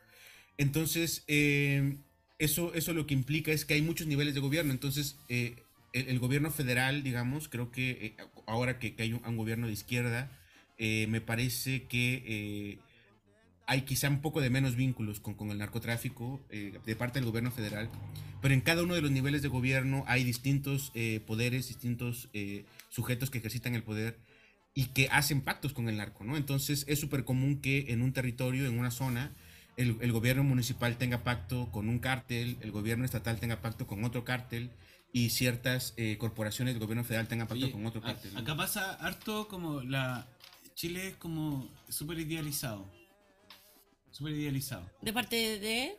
[0.57, 1.97] Entonces, eh,
[2.39, 4.71] eso, eso lo que implica es que hay muchos niveles de gobierno.
[4.71, 5.55] Entonces, eh,
[5.95, 8.15] el, gobierno federal, digamos, creo que eh,
[8.45, 10.29] ahora que, que hay un, gobierno de izquierda,
[10.77, 12.79] eh, me parece que eh,
[13.65, 17.49] hay quizá un poco de menos vínculos con, con el narcotráfico de parte del gobierno
[17.49, 17.89] federal,
[18.41, 20.91] pero en cada uno de los niveles de gobierno hay distintos
[21.25, 22.29] poderes, distintos
[22.89, 24.19] sujetos que ejercitan el poder
[24.75, 26.37] y que hacen pactos con el narco, ¿no?
[26.37, 29.33] Entonces es súper común que en un territorio, en una zona,
[29.77, 34.03] el, el gobierno municipal tenga pacto con un cártel, el gobierno estatal tenga pacto con
[34.03, 34.71] otro cártel
[35.11, 38.35] y ciertas eh, corporaciones del gobierno federal tengan pacto Oye, con otro a- cártel.
[38.37, 40.27] acá pasa harto como la...
[40.75, 42.91] Chile es como súper idealizado.
[44.11, 44.89] Súper idealizado.
[45.01, 45.95] De parte de.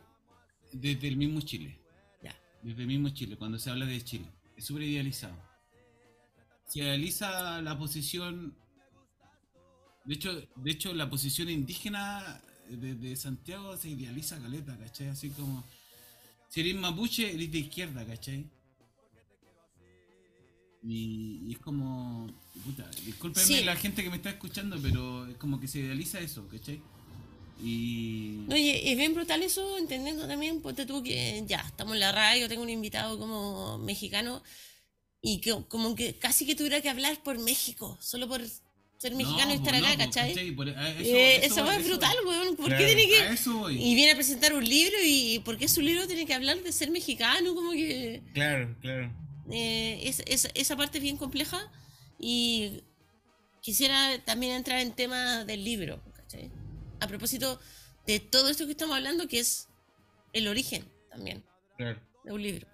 [0.72, 1.78] Desde el mismo Chile.
[2.22, 2.36] Ya.
[2.62, 4.26] Desde el mismo Chile, cuando se habla de Chile.
[4.54, 5.34] Es súper idealizado.
[6.66, 8.54] Se idealiza la posición.
[10.04, 15.08] De hecho, de hecho, la posición indígena de, de Santiago se idealiza caleta, ¿cachai?
[15.08, 15.64] Así como.
[16.48, 18.46] Si eres mapuche, eres de izquierda, ¿cachai?
[20.82, 22.26] Y, y es como.
[22.64, 23.64] Puta, discúlpenme Sí.
[23.64, 26.80] la gente que me está escuchando, pero es como que se idealiza eso, ¿cachai?
[27.62, 28.44] Y.
[28.50, 32.48] Oye, es bien brutal eso, entendiendo también, ponte tú que ya, estamos en la radio,
[32.48, 34.42] tengo un invitado como mexicano
[35.22, 38.42] y que como que casi que tuviera que hablar por México, solo por
[38.98, 40.50] ser mexicano y No, estar pues, acá, no, pues, ¿cachai?
[40.52, 42.56] Por- eso- Eh, eso- eso es eso- brutal, weón.
[42.56, 42.78] ¿Por Claro.
[42.86, 43.72] qué tiene que.?
[43.72, 46.72] Y viene a presentar un libro y ¿por qué su libro tiene que hablar de
[46.72, 47.54] ser mexicano?
[47.54, 49.12] Como que Claro, claro.
[49.50, 51.70] eh, es, es- esa parte es bien compleja
[52.18, 52.82] y
[53.60, 56.50] quisiera también entrar en tema del libro, ¿cachai?
[57.00, 57.60] A propósito
[58.06, 59.68] de todo esto que estamos hablando, que es
[60.32, 61.44] el origen también
[61.76, 62.00] claro.
[62.24, 62.66] de un libro.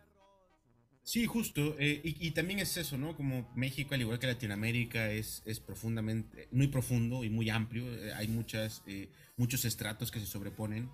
[1.05, 1.75] Sí, justo.
[1.79, 3.17] eh, y, también es eso, ¿no?
[3.17, 7.85] Como México, al igual que Latinoamérica, es, es profundamente, muy profundo y muy amplio.
[7.93, 10.91] eh, hay muchas, eh, muchos estratos que se sobreponen.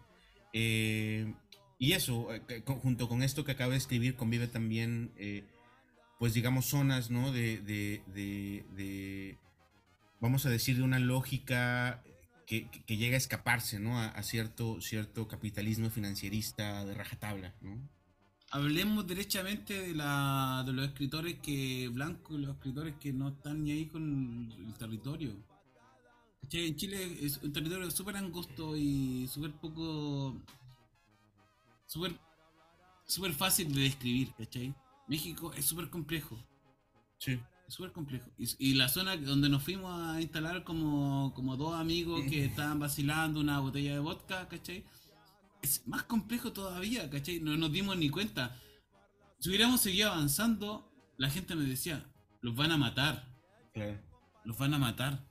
[0.53, 2.29] y eso,
[2.83, 5.13] junto con esto que acabo de escribir, convive también,
[6.19, 7.33] pues digamos, zonas, ¿no?
[7.33, 9.39] De, de,
[10.21, 12.03] vamos a decir, de una lógica
[12.47, 13.99] que, llega a escaparse, ¿no?
[14.01, 17.98] A, a cierto, cierto capitalismo financierista de rajatabla, ¿no?
[18.51, 23.63] Hablemos derechamente de, la, de los escritores que blancos y los escritores que no están
[23.65, 25.33] ni ahí con el territorio.
[26.41, 26.69] ¿Cachai?
[26.69, 30.41] En Chile es un territorio súper angosto y súper poco.
[31.87, 32.19] súper.
[33.07, 34.75] súper fácil de describir, ¿cachai?
[35.09, 36.39] México es súper complejo.
[37.19, 37.39] Sí.
[37.67, 38.31] Es súper complejo.
[38.39, 42.79] Y, y la zona donde nos fuimos a instalar como, como dos amigos que estaban
[42.79, 44.85] vacilando una botella de vodka, ¿cachai?
[45.63, 47.41] Es más complejo todavía, ¿cachai?
[47.41, 48.61] No nos dimos ni cuenta.
[49.41, 53.29] Si hubiéramos seguido avanzando, la gente nos decía, los van a matar,
[54.45, 55.29] los van a matar.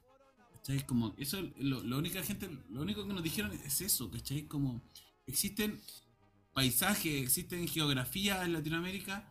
[0.53, 0.85] ¿Cachai?
[0.85, 4.43] Como, eso, lo, lo única gente, lo único que nos dijeron es eso, ¿cachai?
[4.47, 4.81] Como,
[5.25, 5.81] existen
[6.53, 9.29] paisajes, existen geografías en Latinoamérica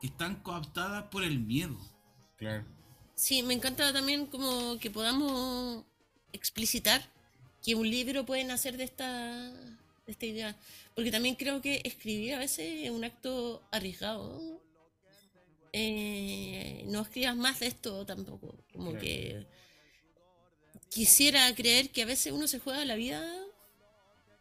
[0.00, 1.76] que están coaptadas por el miedo.
[2.36, 2.64] Claro.
[3.14, 5.84] Sí, me encanta también como que podamos
[6.32, 7.02] explicitar
[7.62, 9.52] que un libro puede nacer de esta,
[10.10, 10.56] de esta idea.
[10.94, 14.60] Porque también creo que escribir a veces es un acto arriesgado.
[15.72, 18.56] Eh, no escribas más de esto tampoco.
[18.72, 19.00] Como Claro.
[19.04, 19.46] que
[20.90, 23.24] quisiera creer que a veces uno se juega la vida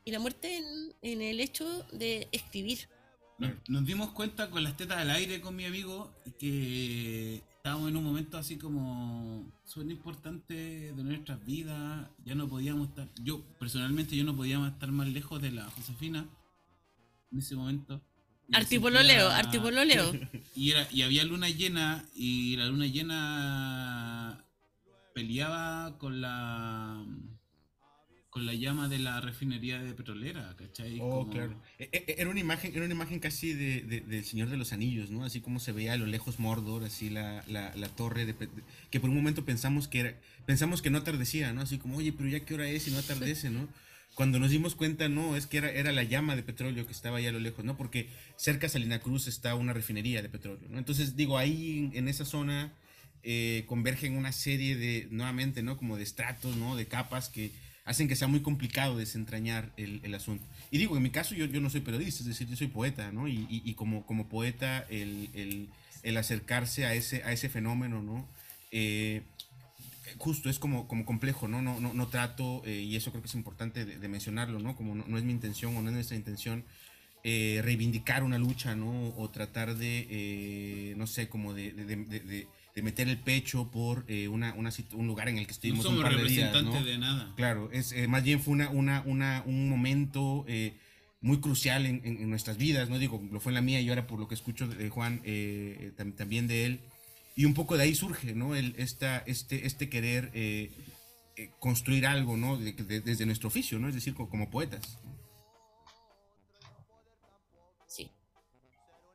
[0.05, 2.89] y la muerte en, en el hecho de escribir.
[3.37, 7.97] Nos, nos dimos cuenta con las tetas al aire con mi amigo que estábamos en
[7.97, 10.53] un momento así como súper importante
[10.93, 12.07] de nuestras vidas.
[12.25, 16.25] Ya no podíamos estar, yo personalmente yo no podíamos estar más lejos de la Josefina
[17.31, 18.01] en ese momento.
[18.47, 20.11] Y me Artipololeo, sentía- artipololeo.
[20.55, 24.43] Y, era, y había luna llena y la luna llena
[25.13, 27.03] peleaba con la
[28.39, 30.97] con la llama de la refinería de petrolera, ¿cachai?
[31.01, 31.61] Oh, Como- claro.
[31.77, 34.71] E- e- Era una imagen, era una imagen casi de, de- del Señor de los
[34.71, 35.25] Anillos, ¿no?
[35.25, 38.33] Así como se veía a lo lejos Mordor, así la, la, la torre de,
[38.89, 40.13] que por un momento pensamos que era,
[40.45, 41.59] pensamos que no atardecía, ¿no?
[41.61, 43.67] Así como, oye, pero ya qué hora es y no atardece, ¿no?
[44.15, 47.17] Cuando nos dimos cuenta, no, es que era, era la llama de petróleo que estaba
[47.17, 47.75] ahí a lo lejos, ¿no?
[47.75, 50.77] Porque cerca a Salina Cruz está una refinería de petróleo, ¿no?
[50.77, 52.71] Entonces, digo, ahí en, en esa zona
[53.23, 55.77] eh, convergen una serie de, nuevamente, ¿no?
[55.77, 56.75] Como de estratos, ¿no?
[56.77, 57.51] De capas que
[57.89, 60.45] hacen que sea muy complicado desentrañar el, asunto.
[60.69, 63.11] Y digo, en mi caso yo, yo no soy periodista, es decir, yo soy poeta,
[63.11, 63.27] ¿no?
[63.27, 65.29] Y, y- como, como poeta, el,
[66.03, 68.27] el- acercarse a ese, a ese fenómeno, ¿no?
[68.71, 69.23] Eh,
[70.19, 71.63] justo es como, como complejo, ¿no?
[71.63, 74.75] No, no, no trato, eh, y eso creo que es importante de mencionarlo, ¿no?
[74.75, 76.63] Como no, no es mi intención o no es nuestra intención
[77.23, 79.09] eh, reivindicar una lucha, ¿no?
[79.17, 82.47] O tratar de, eh, no sé, como de, de- de-
[82.79, 85.83] de- meter el pecho por eh, una, una un lugar en el que no estuvimos
[85.83, 86.85] somos un par de días, representantes ¿no?
[86.87, 87.33] de nada.
[87.35, 90.73] Claro, es, eh, más bien fue una, una, una, un momento eh,
[91.21, 92.97] muy crucial en, en- en nuestras vidas, ¿no?
[92.97, 95.21] Digo, lo fue en la mía y ahora por lo que escucho de de Juan,
[95.25, 96.79] eh, eh, tam- también de él.
[97.35, 98.55] Y un poco de ahí surge, ¿no?
[98.55, 100.71] El, esta, este, este querer eh,
[101.37, 102.57] eh, construir algo, ¿no?
[102.57, 103.87] De- de- desde nuestro oficio, ¿no?
[103.87, 104.97] Es decir, co- como, poetas.
[107.87, 108.09] Sí.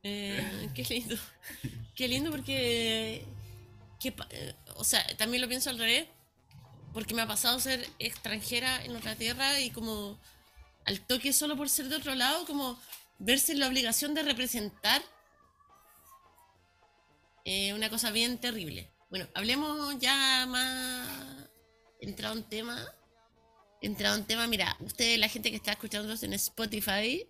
[0.03, 1.17] Eh, qué lindo.
[1.95, 3.25] Qué lindo porque.
[4.31, 6.09] Eh, o sea, también lo pienso al revés.
[6.93, 10.19] Porque me ha pasado ser extranjera en otra tierra y como
[10.85, 12.79] al toque solo por ser de otro lado, como
[13.19, 15.03] verse en la obligación de representar
[17.45, 18.91] eh, una cosa bien terrible.
[19.11, 21.09] Bueno, hablemos ya más
[22.01, 22.85] entrado en tema.
[23.81, 27.27] Entrado en tema, mira, ustedes, la gente que está escuchándonos en Spotify,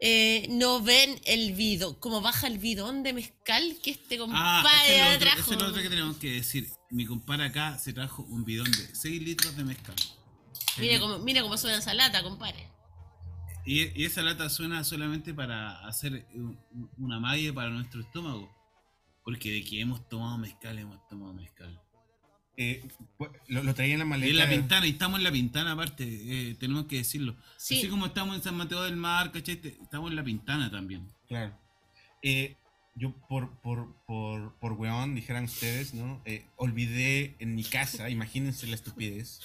[0.00, 5.02] eh, no ven el bidón, como baja el bidón de mezcal que este Ah, compadre
[5.16, 5.40] otro, trajo.
[5.40, 6.68] eso es lo otro que tenemos que decir.
[6.90, 9.96] Mi compadre acá se trajo un bidón de 6 litros de mezcal.
[10.78, 12.68] Mira cómo, mira cómo suena esa lata, compadre.
[13.66, 18.48] Y, y esa lata suena solamente para hacer un- un- una malla para nuestro estómago.
[19.24, 21.78] Porque de que hemos tomado mezcal, hemos tomado mezcal.
[22.60, 22.82] Eh,
[23.46, 24.30] lo, lo traía en la Y maleta.
[24.32, 27.36] en la pintana, y estamos en la pintana aparte, eh, tenemos que decirlo.
[27.56, 27.78] Sí.
[27.78, 29.56] Así como estamos en San Mateo del Mar, ¿cachai?
[29.56, 31.08] Te- Estamos en la pintana también.
[31.28, 31.56] Claro.
[32.20, 32.56] Eh,
[32.98, 36.20] yo por, por, por, por weón, dijeran ustedes, ¿no?
[36.24, 39.40] Eh, olvidé en mi casa, imagínense la estupidez,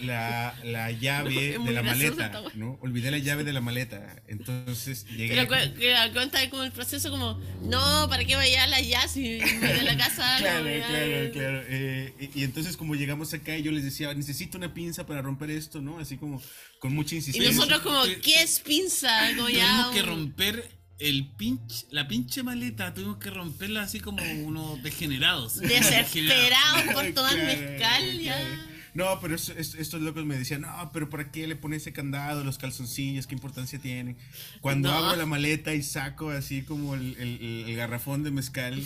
[0.00, 2.42] la, la llave No, de la maleta, esta.
[2.54, 2.78] ¿no?
[2.80, 4.22] Olvidé la llave de la maleta.
[4.28, 5.46] Entonces llegué...
[5.46, 8.78] Pero cuenta como el proceso como, no, ¿para qué vaya la
[9.08, 10.36] si de la casa?
[10.38, 11.62] Claro, claro, claro.
[11.68, 15.50] Eh, y, y entonces como llegamos acá yo les decía, necesito una pinza para romper
[15.50, 15.98] esto, ¿no?
[15.98, 16.40] Así como
[16.78, 17.52] con mucha Y insistencia.
[17.52, 19.34] nosotros como, ¿qué es pinza?
[19.36, 24.22] Como ya Tuvimos que romper el pinche, la pinche maleta, tuvimos que romperla así como
[24.44, 25.58] unos degenerados.
[25.58, 28.70] desesperados por tomar mezcal, ya.
[28.94, 32.44] No, pero es- estos locos me decían, no, pero ¿para qué le pone ese candado,
[32.44, 33.26] los calzoncillos?
[33.26, 34.14] ¿Qué importancia tiene?
[34.60, 34.94] Cuando No.
[34.96, 38.80] abro la maleta y saco así como el, el- el- el garrafón de mezcal,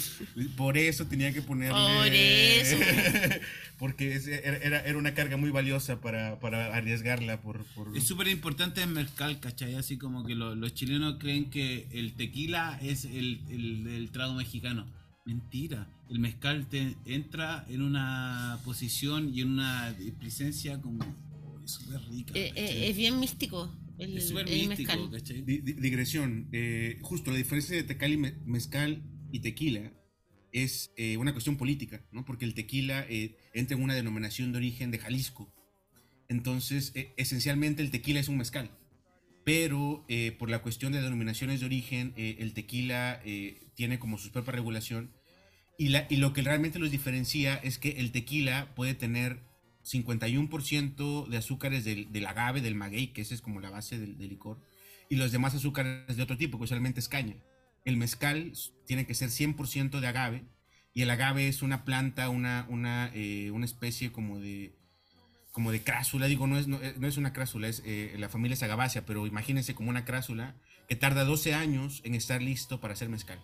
[0.57, 1.75] por eso tenía que ponerle...
[1.79, 2.77] Por eso.
[3.79, 7.65] Porque es- era, era- era una carga muy valiosa para, para arriesgarla por...
[7.75, 9.75] por- Es súper importante el mezcal, ¿cachai?
[9.77, 14.33] Así como que lo- los chilenos creen que el tequila es el, el, el trago
[14.35, 14.87] mexicano.
[15.29, 15.87] Mentira.
[16.09, 21.05] El mezcal te entra en una posición y en una presencia como
[21.67, 22.33] súper rica.
[22.35, 25.45] Eh, eh, es bien místico el, es súper místico, mezcal.
[25.45, 26.49] digresión.
[26.53, 29.93] eh, justo la diferencia de tequila y me- mezcal y tequila
[30.51, 32.25] es eh, una cuestión política, ¿no?
[32.25, 35.53] Porque el tequila eh, entra en una denominación de origen de Jalisco.
[36.31, 38.71] Entonces, eh, esencialmente el tequila es un mezcal.
[39.45, 44.17] Pero eh, por la cuestión de denominaciones de origen, eh, el tequila eh, tiene como
[44.17, 45.11] su propia regulación.
[45.81, 49.41] Y, la, lo que realmente los diferencia es que el tequila puede tener
[49.85, 54.61] 51% de azúcares del, agave, del maguey, que esa es como la base del, licor,
[55.09, 57.37] y los demás azúcares de otro tipo, que usualmente es caña.
[57.85, 58.53] El mezcal
[58.87, 60.45] tiene que ser 100% de agave,
[60.95, 64.75] y el agave es una planta, una, eh, especie como de,
[65.85, 69.77] crásula, digo, no es, eh, una crásula, es eh, la familia es agavácea, pero imagínense
[69.77, 70.57] como una crásula
[70.89, 73.39] que tarda 12 años en estar listo para hacer mezcal.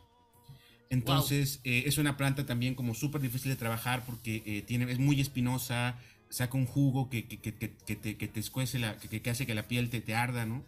[0.95, 4.99] Entonces, eh, es una planta también como súper difícil de trabajar porque eh, tiene, es
[4.99, 5.99] muy espinosa,
[6.31, 9.47] saca un jugo que, que, que, que- te, que te escuece, la, que, que hace
[9.47, 10.65] que la piel te, te arda, ¿no?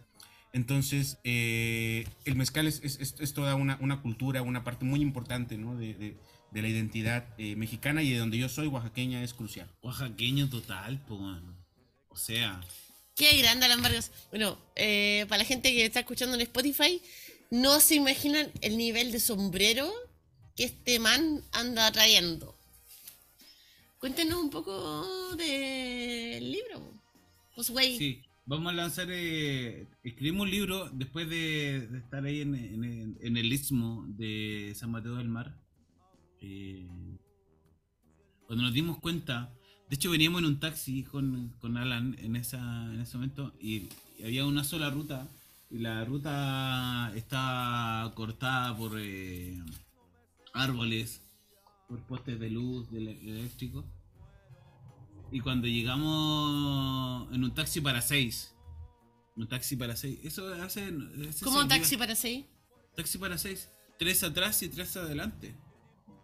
[0.53, 5.01] Entonces, eh, el mezcal es, es- es- es toda una, una cultura, una parte muy
[5.01, 5.75] importante, ¿no?
[5.75, 6.17] De, de-
[6.51, 9.69] de la identidad eh, mexicana y de donde yo soy, oaxaqueña, es crucial.
[9.81, 11.57] Oaxaqueño total, mano.
[12.09, 12.61] O sea,
[13.15, 14.11] Qué grande Alan Vargas.
[14.29, 17.01] Bueno, eh, para la gente que está escuchando en Spotify,
[17.51, 19.91] no se imaginan el nivel de sombrero
[20.57, 22.57] que este man anda trayendo.
[23.99, 26.93] Cuéntenos un poco del libro.
[27.69, 33.53] Güey, sí, vamos a lanzar, eh, escribimos un libro después de, estar ahí en, el-
[33.53, 35.55] istmo de San Mateo del Mar.
[36.41, 36.87] Eh,
[38.45, 39.53] cuando nos dimos cuenta,
[39.89, 42.59] de hecho veníamos en un taxi con, con Alan en, esa,
[42.93, 43.89] en ese momento y,
[44.19, 45.27] y había una sola ruta
[45.69, 49.59] y la ruta está cortada por eh,
[50.57, 51.21] árboles,
[51.87, 53.85] por postes de luz de ele- eléctrico.
[55.31, 58.55] Y cuando llegamos en un taxi para seis,
[59.35, 60.93] un taxi para seis, eso hace...
[61.27, 62.45] ese ¿cómo se taxi para seis?
[62.95, 65.55] Taxi para seis, tres atrás y tres adelante.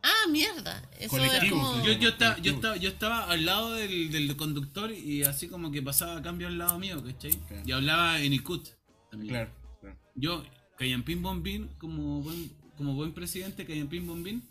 [0.02, 0.90] Ah, mierda.
[1.00, 1.82] Eso es como...
[1.84, 5.72] Yo, yo, estaba, yo, estaba, yo estaba al lado del, del conductor y así como
[5.72, 7.32] que pasaba cambio al lado mío, ¿cachai?
[7.48, 7.64] Claro.
[7.66, 8.68] Y hablaba en Ikut
[9.12, 9.34] también.
[9.34, 9.98] Claro, claro.
[10.16, 10.44] Yo,
[10.78, 12.52] Callampín Bombín, como buen,
[12.84, 14.44] como buen presidente, Callampín Bombín,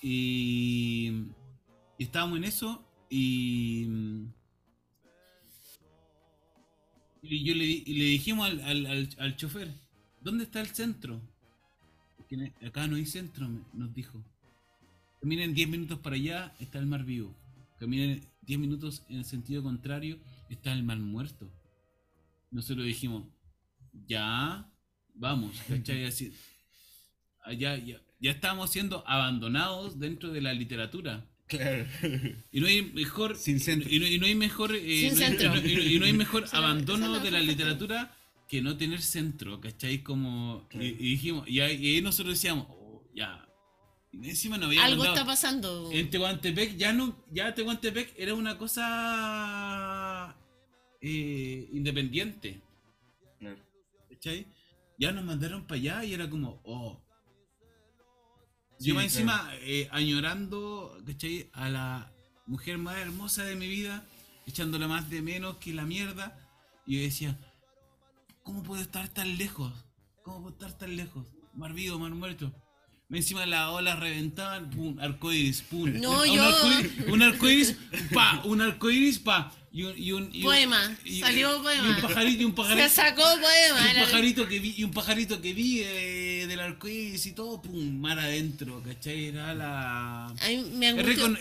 [0.00, 1.26] y,
[1.98, 3.86] estábamos en eso y,
[7.20, 9.70] y yo le, dijimos al, al, al, chofer,
[10.22, 11.20] ¿dónde está el centro?
[12.30, 14.24] Ne- acá no hay centro, nos dijo.
[15.20, 17.34] Caminen 10 minutos para allá, está el mar vivo.
[17.78, 21.46] Caminen 10 minutos en el sentido contrario, está el mar muerto.
[22.50, 23.24] Nosotros dijimos,
[24.06, 24.66] ya,
[25.14, 26.06] vamos, ¿cachai?
[27.46, 31.24] Allá, ya, ya estábamos siendo abandonados dentro de la literatura.
[31.48, 31.86] Claro.
[32.50, 33.36] Y no hay mejor.
[33.36, 33.88] Sin centro.
[33.88, 34.74] Y no, y no hay mejor.
[34.74, 34.80] eh,
[35.10, 35.56] Sin no hay- centro.
[35.56, 38.16] y no- y no hay mejor abandono de la literatura
[38.48, 40.02] que no tener centro, ¿cachai?
[40.02, 40.66] Como.
[40.68, 40.84] Claro.
[40.84, 43.42] Y, y dijimos, y ahí, y ahí nosotros decíamos, oh, ya.
[44.12, 45.90] Y encima no había Algo mandado- está pasando.
[45.92, 47.24] En Tehuantepec ya no.
[47.30, 50.36] Ya Tehuantepec era una cosa.
[51.00, 52.60] eh, independiente.
[53.38, 53.58] Claro.
[54.10, 54.46] ¿Cachai?
[54.98, 57.02] Ya nos mandaron para allá y era como, oh.
[58.78, 59.30] Sí, Yo más claro.
[59.30, 61.48] encima eh, añorando, ¿cachai?
[61.52, 62.10] A la
[62.46, 64.04] mujer más hermosa de mi vida,
[64.46, 66.38] echándola más de menos que la mierda.
[66.86, 67.38] Y yo decía,
[68.42, 69.72] ¿cómo puedo estar tan lejos?
[70.22, 71.26] ¿Cómo puedo estar tan lejos?
[71.54, 72.52] Mar vivo, mar muerto.
[73.08, 75.90] Más Encima las olas reventaban, pum, arcoiris, pum.
[76.00, 77.76] No, un, yo- arcoiris, un arcoiris,
[78.12, 79.52] pa, un arcoiris, pa.
[79.76, 81.88] Y un, y un, y un- Poema, y- salió y poema.
[81.96, 82.88] un pajarito, y un pajarito.
[82.88, 83.92] Se sacó poema.
[83.92, 87.60] Y un pajarito que vi, y un pajarito que vi eh, del arcoíris y todo,
[87.60, 89.26] pum, mar adentro, ¿cachai?
[89.26, 90.34] Era la.
[90.72, 91.38] Me recon-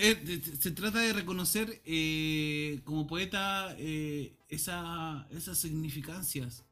[0.60, 6.64] se trata de reconocer eh, como poeta eh, esa, esas significancias.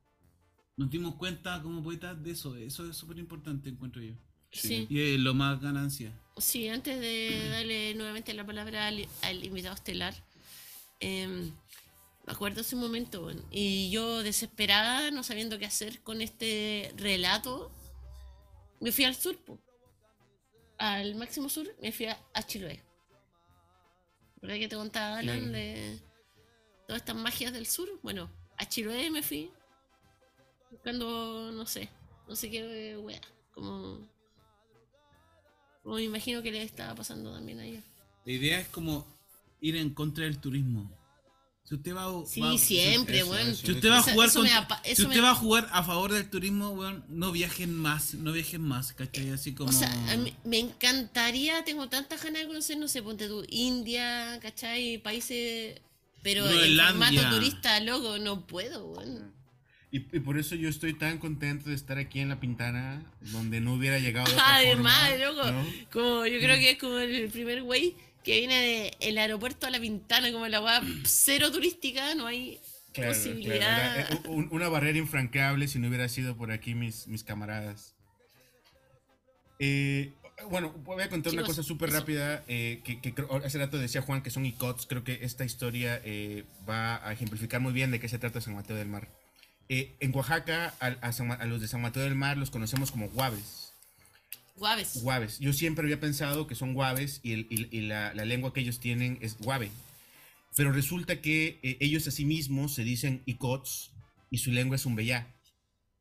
[0.76, 4.16] Nos dimos cuenta como poetas de eso, eso es súper importante, encuentro yo.
[4.52, 4.86] Sí.
[4.90, 6.12] Y es lo más ganancia.
[6.38, 10.14] Sí, antes de darle nuevamente la palabra al, al invitado estelar,
[11.00, 11.52] em,
[12.26, 17.72] me acuerdo ese momento, bueno, y yo desesperada, no sabiendo qué hacer con este relato,
[18.80, 19.60] me fui al sur, po.
[20.78, 22.82] al máximo sur, me fui a, a Chiloé.
[24.42, 26.00] ¿Verdad que te contaba, Alan, de
[26.88, 27.90] todas estas magias del sur?
[28.02, 29.52] Bueno, a Chiloé me fui,
[30.72, 31.90] buscando, no sé,
[32.28, 33.22] no sé qué wea,
[33.54, 34.12] como...
[35.82, 37.84] Como me imagino que le estaba pasando también a ella.
[38.24, 39.06] La idea es como
[39.60, 40.90] ir en contra del turismo.
[41.66, 43.66] Si usted va, Sí, va- siempre, eso, eso.
[43.66, 45.32] Si usted va a Eso- jugar eso con- me apa- si eso usted me- va
[45.32, 49.30] a jugar a favor del turismo, weón, no viajen más, no viajen más, ¿cachai?
[49.30, 53.02] Así como O sea, a mí me encantaría, tengo tantas ganas de conocer, no sé,
[53.02, 54.98] ponte tú, India, ¿cachai?
[54.98, 55.80] Países,
[56.22, 57.10] pero Groenlandia.
[57.22, 59.32] formato turista, loco, no puedo, weón.
[59.90, 63.62] Y, y por eso yo estoy tan contento de estar aquí en La Pintana, donde
[63.62, 65.66] no hubiera llegado de otra Además, forma, loco, ¿no?
[65.94, 69.80] como yo creo que es como el primer güey que viene del aeropuerto a la
[69.80, 72.60] Pintana, como la weá cero turística, no hay
[72.94, 74.08] Claro, posibilidad.
[74.08, 77.96] claro, eh, un- una barrera infranqueable si no hubiera sido por aquí mis, mis camaradas.
[79.60, 80.12] Eh,
[80.50, 82.44] bueno, voy a contar una cosa súper rápida.
[82.48, 83.14] eh, que,
[83.46, 84.86] hace rato decía Juan que son ICOTS.
[84.88, 88.56] Creo que esta historia eh, va a ejemplificar muy bien de qué se trata San
[88.56, 89.08] Mateo del Mar.
[89.70, 92.92] En Oaxaca, a, a San Ma- a los de San Mateo del Mar los conocemos
[92.92, 93.63] como guaves.
[94.56, 95.02] Guaves.
[95.02, 95.40] Guaves.
[95.40, 99.72] Yo siempre había pensado que son guaves y, la, lengua que ellos tienen es guave.
[100.56, 103.92] Pero resulta que eh, ellos a sí mismos se dicen icots
[104.30, 105.28] y su lengua es un bellá.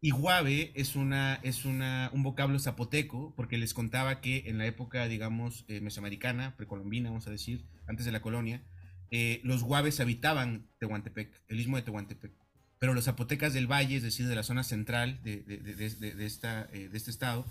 [0.00, 5.80] Y guave es, un vocablo zapoteco porque les contaba que en la época, digamos, eh,
[5.80, 8.62] mesoamericana, precolombina, vamos a decir, antes de la colonia,
[9.10, 12.32] eh, los guaves habitaban Tehuantepec, el istmo de Tehuantepec.
[12.78, 17.46] Pero los zapotecas del valle, es decir, de la zona central de este estado,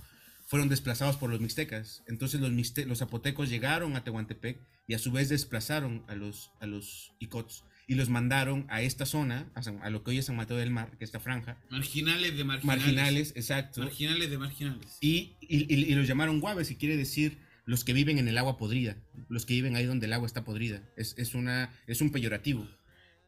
[0.52, 2.04] fueron desplazados por los mixtecas.
[2.08, 6.52] Entonces los, mixte- los zapotecos llegaron a Tehuantepec y a su vez desplazaron a los,
[6.60, 10.18] a los icots y los mandaron a esta zona, a, San- a lo que hoy
[10.18, 12.84] es San Mateo del Mar, que es esta franja, marginales de marginales.
[12.86, 14.97] marginales, exacto, Marginales de marginales.
[14.99, 18.38] y, y- y- y los llamaron guaves, y quiere decir los que viven en el
[18.38, 18.97] agua podrida,
[19.30, 20.84] los que viven ahí donde el agua está podrida.
[20.97, 22.68] Es, es, una, es un peyorativo.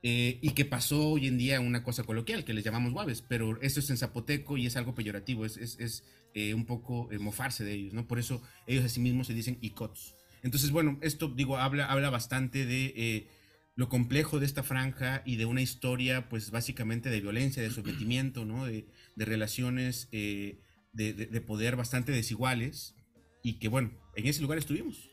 [0.06, 3.62] Eh, y que pasó hoy en día una cosa coloquial, que les llamamos guaves, pero
[3.62, 7.20] eso es en zapoteco y es algo peyorativo, es, es, es, eh, un poco eh,
[7.20, 8.06] mofarse de ellos, ¿no?
[8.06, 10.16] Por eso ellos a sí mismos se dicen icots.
[10.44, 13.28] Entonces, bueno, esto, digo, habla, habla bastante de
[13.76, 18.44] lo complejo de esta franja y de una historia, pues básicamente de violencia, de sometimiento,
[18.44, 18.66] ¿no?
[18.66, 18.86] De,
[19.16, 20.54] de relaciones de-
[20.94, 22.94] de poder bastante desiguales
[23.42, 25.10] y que, bueno, en ese lugar estuvimos.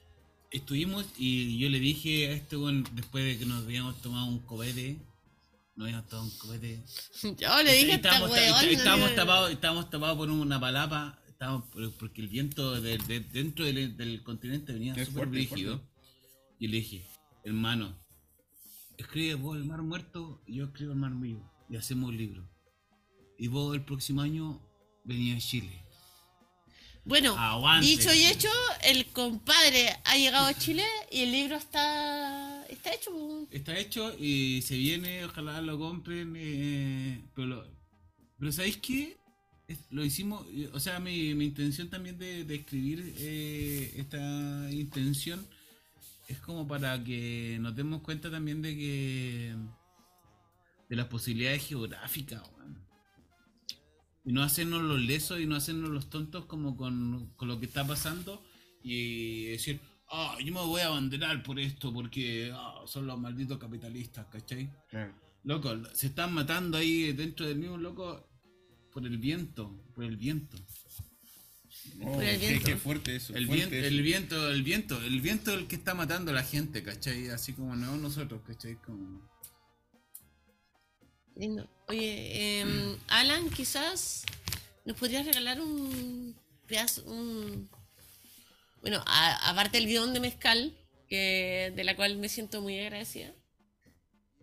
[0.50, 4.40] Estuvimos y yo le dije a este weón, después de que nos habíamos tomado un
[4.40, 4.96] cobete,
[5.76, 6.82] nos habíamos tomado un cobete.
[7.38, 8.64] Yo le dije esta estábamos, weón.
[8.70, 13.20] estábamos no- tapados, estábamos tapados por una palapa, estábamos, por- porque el viento de- de-
[13.20, 15.80] dentro del, del continente venía súper rígido.
[16.58, 17.06] Y le dije,
[17.44, 17.96] hermano,
[18.98, 21.48] escribe vos el mar muerto y yo escribo el mar vivo.
[21.70, 22.50] Y hacemos un libro.
[23.38, 24.60] Y vos el próximo año
[25.04, 25.84] venís a Chile.
[27.04, 27.86] Bueno, Aguante.
[27.86, 28.48] dicho y hecho,
[28.84, 33.46] el compadre ha llegado a Chile y el libro está, está hecho.
[33.50, 36.34] Está hecho y se viene, ojalá lo compren.
[36.36, 37.66] eh, pero, lo-
[38.38, 39.18] pero ¿sabéis qué?
[39.90, 45.46] Lo hicimos, o sea, mi, mi intención también de, de escribir eh, esta intención
[46.28, 49.54] es como para que nos demos cuenta también de que
[50.88, 52.78] de las posibilidades geográficas, weón.
[54.24, 57.66] Y no hacernos los lesos y no hacernos los tontos como con, con lo que
[57.66, 58.42] está pasando
[58.82, 63.58] y decir, ah, yo me voy a abanderar por esto porque ah, son los malditos
[63.58, 64.70] capitalistas, ¿cachai?
[65.44, 68.28] Loco, se están matando ahí dentro del mismo loco
[68.92, 70.58] por el viento, por el viento.
[72.02, 72.66] Por el qué, viento.
[72.66, 73.34] qué fuerte eso.
[73.34, 73.86] El, fuerte viento, eso.
[73.86, 77.28] el viento, el viento, el viento es el que está matando a la gente, ¿cachai?
[77.28, 78.76] Así como no nosotros, ¿cachai?
[78.76, 79.28] Como...
[81.40, 81.66] Lindo.
[81.88, 84.24] Oye, em, Alan, quizás
[84.84, 86.36] nos podrías regalar un
[86.66, 87.70] pedazo, un...
[88.82, 90.76] Bueno, a- aparte del guion de mezcal,
[91.08, 93.32] que, de la cual me siento muy agradecida,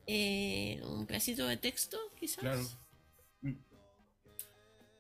[0.07, 2.39] eh, un pedacito de texto, quizás.
[2.39, 2.67] Claro.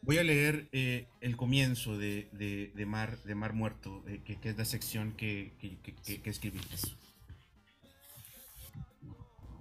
[0.03, 4.39] Voy a leer eh, el comienzo de, de- de Mar, de Mar Muerto, eh, que,
[4.39, 6.59] que es la sección que, que- que- que- que escribí.
[6.71, 6.89] Eso.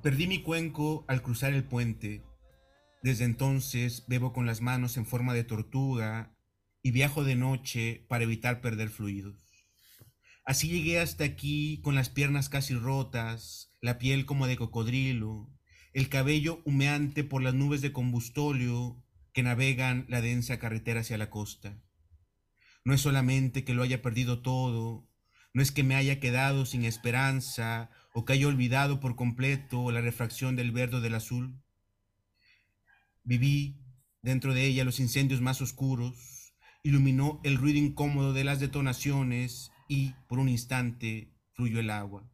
[0.06, 2.22] Perdí mi cuenco al cruzar el puente.
[3.02, 6.32] Desde entonces bebo con las manos en forma de tortuga
[6.80, 9.34] y viajo de noche para evitar perder fluidos.
[10.44, 15.50] Así llegué hasta aquí con las piernas casi rotas, la piel como de cocodrilo,
[15.92, 19.02] el cabello humeante por las nubes de combustóleo
[19.32, 21.82] que navegan la densa carretera hacia la costa.
[22.84, 25.05] No es solamente que lo haya perdido todo,
[25.56, 30.02] no es que me haya quedado sin esperanza o que haya olvidado por completo la
[30.02, 31.58] refracción del verde o del azul.
[33.24, 33.80] Viví
[34.20, 36.52] dentro de ella los incendios más oscuros,
[36.82, 42.30] iluminó el ruido incómodo de las detonaciones y, por un instante, fluyó el agua.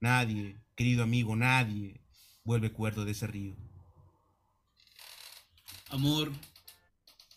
[0.00, 2.00] Nadie, querido amigo, nadie
[2.44, 3.56] vuelve cuerdo de ese río.
[5.90, 6.32] Amor,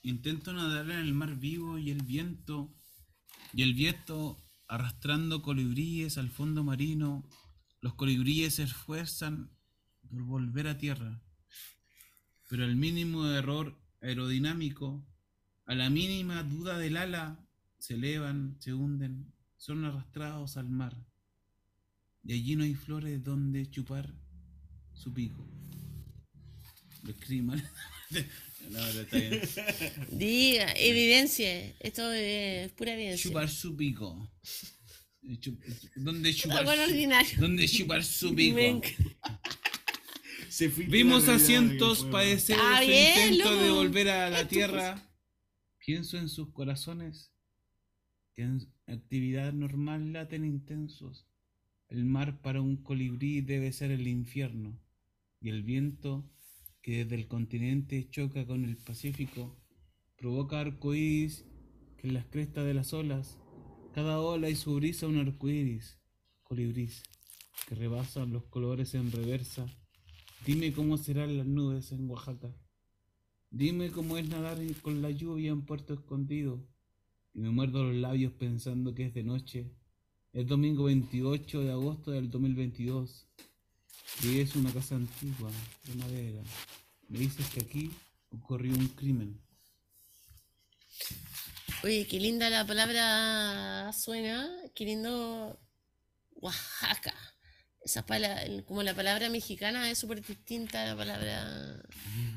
[0.03, 2.73] intento nadar en el mar vivo y el viento,
[3.51, 4.37] y el viento
[4.67, 7.27] arrastrando colibríes al fondo marino,
[7.81, 9.51] los colibríes se esfuerzan
[10.09, 11.21] por volver a tierra.
[12.49, 15.05] Pero al mínimo error aerodinámico,
[15.65, 17.45] a la mínima duda del ala,
[17.77, 20.95] se elevan, se hunden, son arrastrados al mar.
[22.23, 24.13] Y allí no hay flores donde chupar
[24.93, 25.47] su pico.
[27.03, 27.63] Lo escribí mal.
[28.69, 29.41] No, está bien.
[30.11, 31.73] Diga, evidencia.
[31.79, 33.29] Esto es pura evidencia.
[33.29, 34.31] Chupar su pico.
[35.23, 35.59] Chup-
[35.95, 37.37] ¿Dónde chupar, Algo su, ordinario.
[37.39, 38.81] ¿Dónde chupar su pico?
[40.49, 42.17] Se Vimos la a realidad cientos del poema.
[42.19, 45.11] padecer su bien, intento de volver a la tierra.
[45.85, 47.31] Pienso en sus corazones
[48.35, 51.25] que en actividad normal laten intensos.
[51.89, 54.79] El mar para un colibrí debe ser el infierno
[55.41, 56.23] y el viento
[56.85, 59.57] que desde el continente choca con el Pacífico
[60.19, 61.43] provoca arcoíris
[61.97, 63.39] que en las crestas de las olas
[63.95, 65.97] cada ola y su brisa un arcoíris,
[66.43, 67.01] colibrís,
[67.67, 69.65] que rebasan los colores en reversa
[70.45, 72.55] Dime cómo serán las nubes en Oaxaca.
[73.49, 76.63] Dime cómo es nadar con la lluvia en Puerto Escondido.
[77.33, 79.71] Y me muerdo los labios pensando que es de noche.
[80.33, 83.27] Es domingo 28 de agosto del 2022.
[84.23, 85.51] Y es una casa antigua,
[85.85, 86.41] de madera.
[87.09, 87.91] Me dices que aquí
[88.31, 89.39] ocurrió un crimen.
[91.83, 94.49] Oye, qué linda la palabra suena.
[94.73, 95.59] Qué lindo
[96.35, 97.13] Oaxaca.
[97.83, 101.83] Esa pala- el- como la palabra mexicana es súper distinta a la palabra.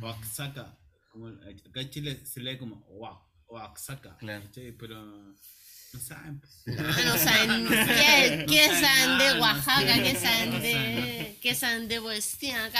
[0.02, 0.78] Oaxaca.
[1.10, 2.84] Como acá en Chile se lee como
[3.48, 4.18] Oaxaca.
[4.18, 4.46] Claro.
[4.52, 5.34] Pero
[5.92, 6.42] no saben.
[6.78, 12.00] Ah, no saben qué, qué saben de no Oaxaca, qué saben de, qué saben de
[12.00, 12.70] poesía.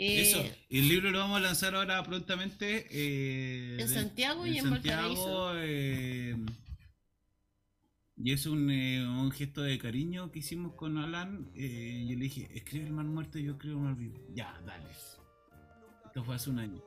[0.00, 2.86] Eh, Eso, y el libro lo vamos a lanzar ahora prontamente.
[2.90, 6.36] eh, En de- Santiago y en Santiago, eh,
[8.16, 11.50] y es un, eh, un gesto de cariño que hicimos con Alan.
[11.54, 14.24] eh, yo le dije, escribe el mar muerto y yo escribo el mar vivo.
[14.34, 14.86] Ya, dale.
[16.06, 16.82] Esto fue hace un año.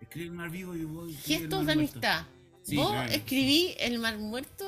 [0.00, 1.14] Escribe el mar vivo y voy.
[1.14, 2.26] Gestos de amistad.
[2.62, 3.10] Sí, Vos claro.
[3.12, 4.64] escribí el mar muerto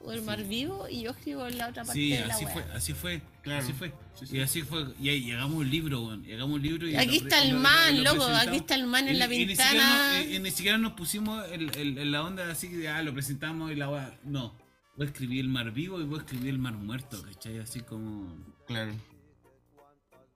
[0.00, 2.44] o el mar vivo y yo escribo en la otra parte Sí, de la así
[2.44, 2.54] wea.
[2.54, 3.62] fue, así fue, Claro.
[3.64, 3.92] así fue.
[4.18, 4.36] Sí, sí.
[4.36, 6.24] Y así fue, y ahí llegamos un libro, weón.
[6.52, 9.06] Un libro y Aquí lo está el lo- man, lo loco, aquí está el man
[9.08, 10.22] en Y- la y ventana.
[10.22, 13.12] y- y ni siquiera nos pusimos el- el- en la onda así de, ah, lo
[13.12, 14.18] presentamos y la weá.
[14.24, 14.56] No,
[14.96, 17.58] voy a escribir el mar vivo y voy a escribir el mar muerto, ¿cachai?
[17.58, 18.34] Así como...
[18.66, 18.92] Claro.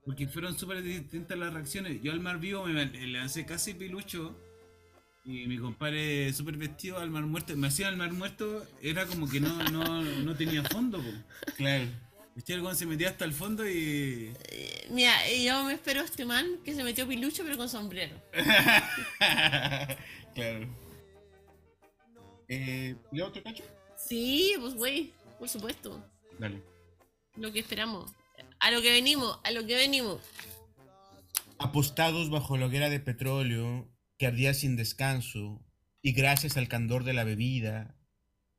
[0.04, 2.02] Porque fueron súper distintas las reacciones.
[2.02, 4.36] Yo al mar vivo me me lancé casi pilucho.
[5.30, 7.56] Y mi compadre súper vestido al mar muerto.
[7.56, 11.52] Me hacía el mar muerto, era como que no, no, no tenía fondo, po.
[11.56, 11.84] Claro.
[12.34, 12.54] ¿Viste?
[12.54, 14.32] El weón se metía hasta el fondo y.
[14.48, 18.16] Eh, Mira, yo me espero a este man que se metió pilucho pero con sombrero.
[20.34, 20.66] claro.
[22.48, 23.62] Eh, ¿Y otro cacho?
[23.96, 26.04] Sí, pues güey, por supuesto.
[26.40, 26.60] Dale.
[27.36, 28.10] Lo que esperamos.
[28.58, 30.20] A lo que venimos, a lo que venimos.
[31.58, 33.86] Apostados bajo la hoguera de petróleo
[34.20, 35.64] que ardía sin descanso,
[36.02, 37.96] y gracias al candor de la bebida,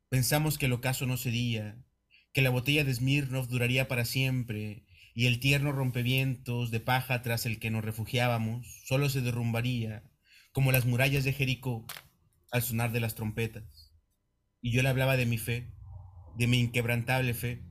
[0.09, 1.85] pensamos que el ocaso no sería,
[2.33, 7.45] que la botella de Smirnov duraría para siempre, y el tierno rompevientos de paja tras
[7.45, 10.03] el que nos refugiábamos solo se derrumbaría,
[10.51, 11.85] como las murallas de Jericó,
[12.51, 13.93] al sonar de las trompetas.
[14.61, 15.75] Y yo le hablaba de mi fe,
[16.39, 17.61] de mi inquebrantable fe.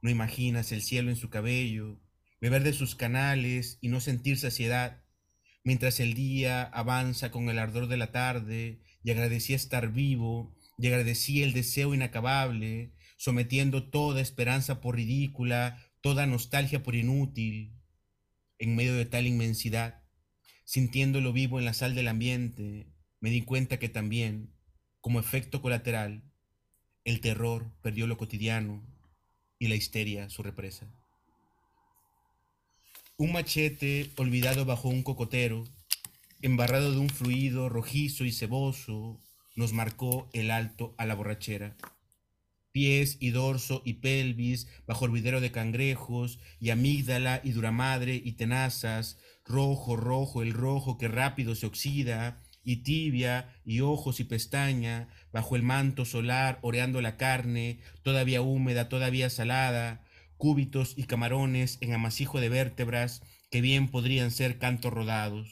[0.00, 2.00] No imaginas el cielo en su cabello,
[2.40, 5.01] beber de sus canales y no sentir saciedad,
[5.64, 10.86] mientras el día avanza con el ardor de la tarde, y agradecí estar vivo, y
[10.86, 17.76] agradecí el deseo inacabable, sometiendo toda esperanza por ridícula, toda nostalgia por inútil,
[18.58, 20.02] en medio de tal inmensidad,
[20.64, 24.52] sintiéndolo vivo en la sal del ambiente, me di cuenta que también,
[25.00, 26.24] como efecto colateral,
[27.04, 28.84] el terror perdió lo cotidiano
[29.58, 31.01] y la histeria su represa.
[33.18, 35.64] Un machete olvidado bajo un cocotero,
[36.40, 39.20] embarrado de un fluido rojizo y ceboso,
[39.54, 41.76] nos marcó el alto a la borrachera.
[42.72, 48.32] Pies y dorso y pelvis bajo el videro de cangrejos y amígdala y duramadre y
[48.32, 55.08] tenazas, rojo, rojo, el rojo que rápido se oxida, y tibia y ojos y pestaña,
[55.32, 60.04] bajo el manto solar oreando la carne, todavía húmeda, todavía salada,
[60.42, 65.46] cúbitos y camarones en amasijo de vértebras que bien podrían ser cantos rodados.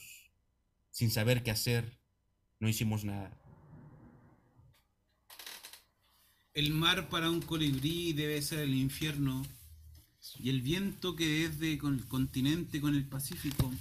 [0.91, 2.01] Sin saber qué hacer,
[2.59, 3.41] no hicimos nada.
[6.55, 9.47] El mar para un colibrí debe ser el infierno.
[10.41, 13.72] Y el viento que desde con el continente con el Pacífico.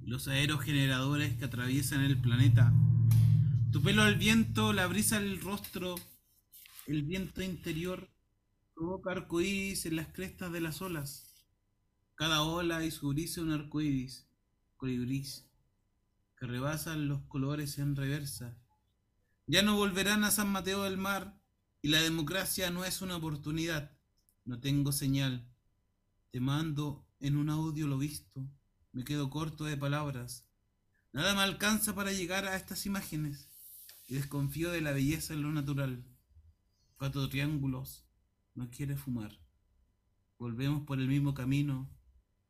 [0.00, 2.72] Los aerogeneradores que atraviesan el planeta.
[3.72, 5.96] Tu pelo al viento, la brisa al rostro.
[6.86, 8.09] El viento interior
[8.80, 11.34] provoca arcoíris en las crestas de las olas.
[12.14, 14.26] Cada ola brisa un arco iris,
[14.78, 15.46] colibris,
[16.38, 18.56] que rebasan los colores en reversa.
[19.46, 21.38] Ya no volverán a San Mateo del Mar
[21.82, 23.98] y la democracia no es una oportunidad.
[24.46, 25.46] No tengo señal.
[26.30, 28.48] Te mando en un audio lo visto.
[28.92, 30.48] Me quedo corto de palabras.
[31.12, 33.50] Nada me alcanza para llegar a estas imágenes
[34.06, 36.02] y desconfío de la belleza en lo natural.
[36.96, 38.09] Cuatro triángulos.
[38.54, 39.38] No quiere fumar.
[40.38, 41.88] Volvemos por el mismo camino,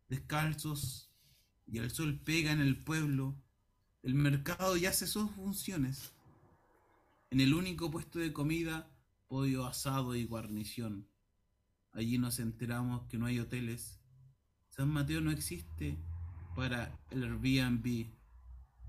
[0.09, 1.11] descalzos,
[1.67, 3.37] y el sol pega en el pueblo.
[4.03, 6.13] El mercado ya cesó sus funciones.
[7.31, 8.91] En el único puesto de comida,
[9.29, 11.09] pollo asado y guarnición.
[11.93, 14.01] Allí nos enteramos que no hay hoteles.
[14.69, 15.97] San Mateo no existe
[16.57, 18.07] para el Airbnb.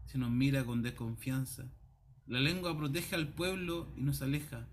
[0.05, 1.71] Se nos mira con desconfianza.
[2.25, 4.67] La lengua protege al pueblo y nos aleja.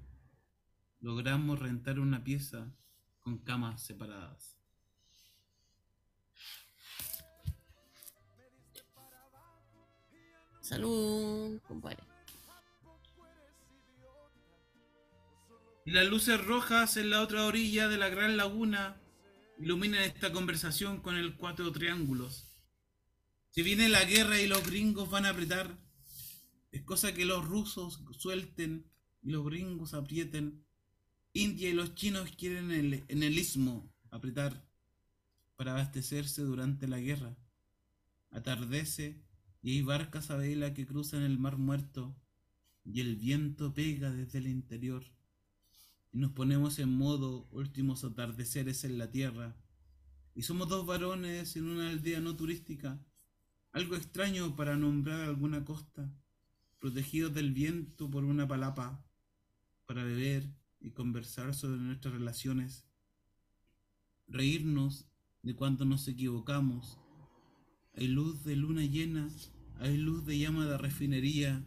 [1.00, 2.72] Logramos rentar una pieza
[3.20, 4.58] con camas separadas.
[10.60, 12.02] Salud, compadre.
[15.86, 19.00] Y las luces rojas en la otra orilla de la gran laguna
[19.58, 22.58] iluminan esta conversación con el cuatro triángulos.
[23.48, 25.78] Si viene la guerra y los gringos van a apretar,
[26.70, 28.90] es cosa que los rusos suelten
[29.22, 30.67] y los gringos aprieten.
[31.38, 34.66] India y los chinos quieren en el istmo apretar
[35.54, 37.36] para abastecerse durante la guerra.
[38.30, 39.22] Atardece
[39.62, 42.16] y hay barcas a vela que cruzan el mar muerto
[42.84, 45.04] y el viento pega desde el interior
[46.12, 49.54] y nos ponemos en modo últimos atardeceres en la tierra.
[50.34, 53.00] Y somos dos varones en una aldea no turística,
[53.70, 56.12] algo extraño para nombrar alguna costa,
[56.80, 59.04] protegidos del viento por una palapa,
[59.86, 62.84] para beber y conversar sobre nuestras relaciones,
[64.26, 65.06] reírnos
[65.42, 66.98] de cuando nos equivocamos.
[67.94, 69.28] Hay luz de luna llena,
[69.80, 71.64] hay luz de llama de refinería,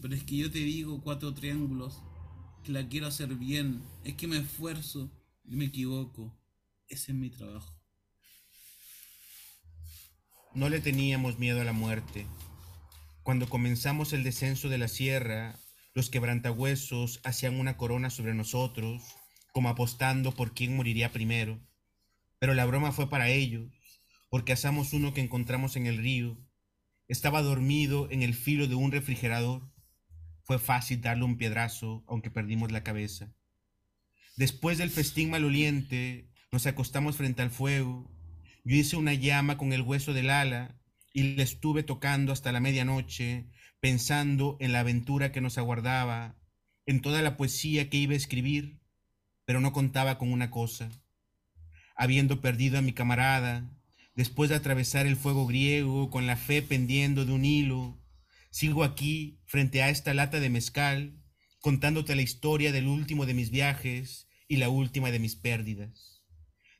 [0.00, 2.02] pero es que yo te digo cuatro triángulos
[2.64, 5.10] que la quiero hacer bien, es que me esfuerzo
[5.44, 6.36] y me equivoco.
[6.88, 7.76] Ese es mi trabajo.
[10.54, 12.26] No le teníamos miedo a la muerte.
[13.22, 15.58] Cuando comenzamos el descenso de la sierra,
[15.96, 19.02] los quebrantahuesos hacían una corona sobre nosotros,
[19.50, 21.58] como apostando por quién moriría primero.
[22.38, 23.72] Pero la broma fue para ellos,
[24.28, 26.38] porque asamos uno que encontramos en el río.
[27.08, 29.72] Estaba dormido en el filo de un refrigerador.
[30.42, 33.32] Fue fácil darle un piedrazo, aunque perdimos la cabeza.
[34.36, 38.14] Después del festín maloliente, nos acostamos frente al fuego.
[38.64, 40.78] Yo hice una llama con el hueso del ala
[41.16, 43.46] y le estuve tocando hasta la medianoche,
[43.80, 46.36] pensando en la aventura que nos aguardaba,
[46.84, 48.80] en toda la poesía que iba a escribir,
[49.46, 50.90] pero no contaba con una cosa.
[51.96, 53.66] Habiendo perdido a mi camarada,
[54.14, 57.98] después de atravesar el fuego griego con la fe pendiendo de un hilo,
[58.50, 61.18] sigo aquí frente a esta lata de mezcal,
[61.60, 66.22] contándote la historia del último de mis viajes y la última de mis pérdidas.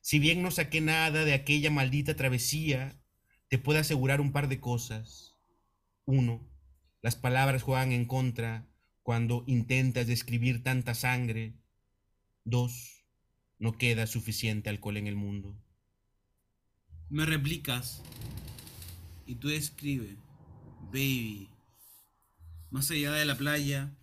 [0.03, 3.01] Si bien no saqué nada de aquella maldita travesía,
[3.49, 5.36] te puedo asegurar un par de cosas.
[6.05, 6.40] Uno,
[7.03, 8.66] las palabras juegan en contra
[9.03, 11.55] cuando intentas describir tanta sangre.
[12.44, 13.05] Dos,
[13.59, 15.57] no queda suficiente alcohol en el mundo.
[17.09, 18.03] Me replicas
[19.26, 20.16] y tú escribe,
[20.92, 21.49] baby.
[22.70, 23.97] Más allá de la playa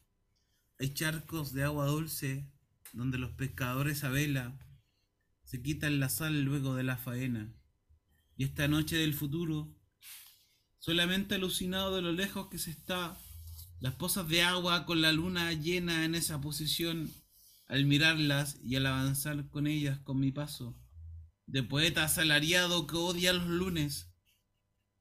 [0.80, 2.46] hay charcos de agua dulce
[2.94, 4.58] donde los pescadores a vela
[5.44, 7.54] se quitan la sal luego de la faena.
[8.36, 9.76] Y esta noche del futuro,
[10.80, 13.18] solamente alucinado de lo lejos que se está,
[13.80, 17.12] las pozas de agua con la luna llena en esa posición,
[17.68, 20.76] al mirarlas y al avanzar con ellas con mi paso,
[21.46, 24.10] de poeta asalariado que odia los lunes,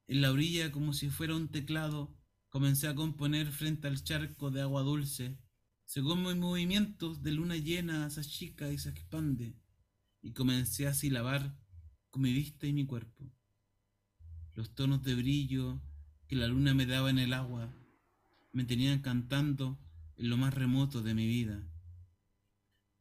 [0.09, 2.14] en la orilla como si fuera un teclado,
[2.49, 5.39] comencé a componer frente al charco de agua dulce,
[5.87, 9.57] según mis movimientos de luna llena se achica y se expande,
[10.20, 11.57] y comencé a silabar
[12.13, 13.25] con mi vista y mi cuerpo.
[14.55, 15.83] Los tonos de brillo
[16.29, 17.75] que la luna me daba en el agua
[18.53, 19.81] me tenían cantando
[20.17, 21.67] en lo más remoto de mi vida.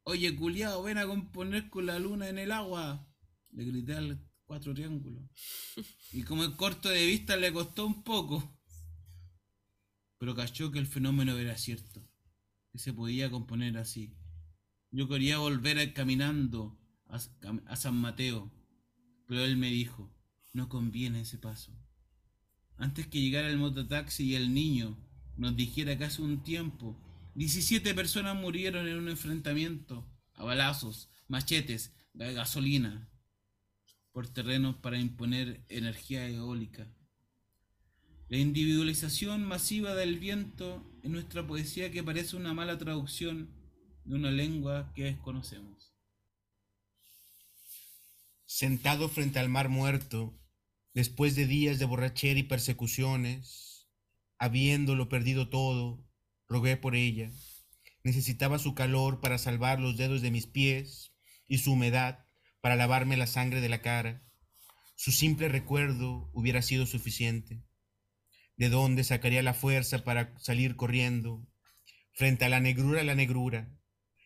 [0.04, 3.06] Oye, culiao, ven a componer con la luna en el agua,
[3.50, 5.22] le grité al cuatro triángulos.
[6.10, 8.58] Y como el corto de vista le costó un poco,
[10.18, 12.02] pero cachó que el fenómeno era cierto,
[12.70, 14.16] que se podía componer así.
[14.90, 18.50] Yo quería volver caminando a San Mateo,
[19.32, 20.14] pero él me dijo,
[20.52, 21.72] no conviene ese paso.
[22.76, 24.98] Antes que llegara el mototaxi y el niño
[25.38, 27.00] nos dijera que hace un tiempo
[27.34, 33.08] 17 personas murieron en un enfrentamiento a balazos, machetes, gasolina.
[34.12, 36.86] por terrenos para imponer energía eólica.
[38.28, 43.48] La individualización masiva del viento en nuestra poesía que parece una mala traducción
[44.04, 45.91] de una lengua que desconocemos.
[48.54, 50.38] Sentado frente al mar muerto,
[50.92, 53.88] después de días de borrachera y persecuciones,
[54.36, 56.06] habiéndolo perdido todo,
[56.48, 57.30] rogué por ella.
[58.04, 61.14] Necesitaba su calor para salvar los dedos de mis pies
[61.48, 62.26] y su humedad
[62.60, 64.22] para lavarme la sangre de la cara.
[64.96, 67.64] Su simple recuerdo hubiera sido suficiente.
[68.58, 71.48] ¿De dónde sacaría la fuerza para salir corriendo?
[72.12, 73.74] Frente a la negrura, la negrura,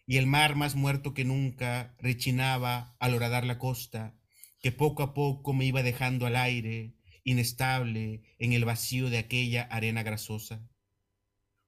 [0.07, 4.17] y el mar más muerto que nunca rechinaba al horadar la costa,
[4.61, 6.95] que poco a poco me iba dejando al aire,
[7.25, 10.67] inestable en el vacío de aquella arena grasosa.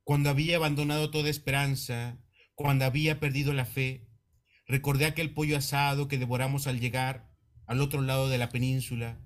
[0.04, 2.18] Cuando había abandonado toda esperanza,
[2.54, 4.08] cuando había perdido la fe,
[4.68, 7.30] Recordé aquel pollo asado que devoramos al llegar
[7.66, 9.18] al otro lado de la península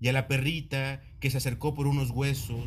[0.00, 2.64] y a la perrita que se acercó por unos huesos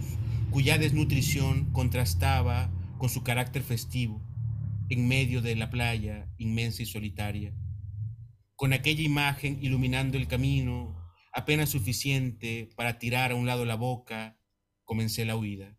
[0.51, 4.21] cuya desnutrición contrastaba con su carácter festivo
[4.89, 7.53] en medio de la playa inmensa y solitaria.
[8.55, 10.95] Con aquella imagen iluminando el camino,
[11.33, 14.39] apenas suficiente para tirar a un lado la boca,
[14.83, 15.77] comencé la huida.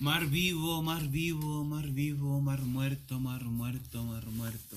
[0.00, 4.76] Mar vivo, mar vivo, mar vivo, mar muerto, mar muerto, mar muerto.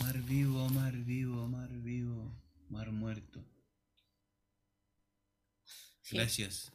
[0.00, 2.34] Mar vivo, mar vivo, mar vivo,
[2.68, 3.44] mar muerto.
[6.02, 6.16] Sí.
[6.16, 6.72] Gracias.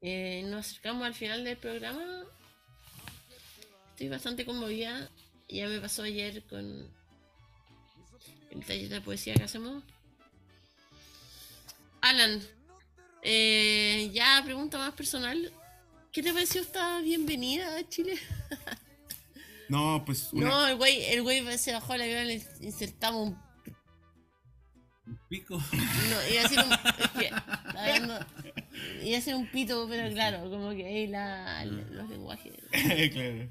[0.00, 2.24] Eh, nos acercamos al final del programa.
[3.92, 5.08] Estoy bastante conmovida.
[5.48, 6.88] Ya me pasó ayer con
[8.50, 9.82] el taller de poesía que hacemos.
[12.00, 12.42] Alan,
[13.22, 15.52] eh, ya pregunta más personal.
[16.10, 18.18] ¿Qué te pareció esta bienvenida a Chile?
[19.68, 23.42] No, pues una- No, el güey, el güey se bajó al avión, le insertamos un
[25.28, 25.56] Pico.
[25.56, 26.72] No, iba a decir un.
[26.72, 27.26] es que,
[29.06, 32.52] iba a decir un pito, pero claro, como que ahí la, los lenguajes.
[33.12, 33.48] claro.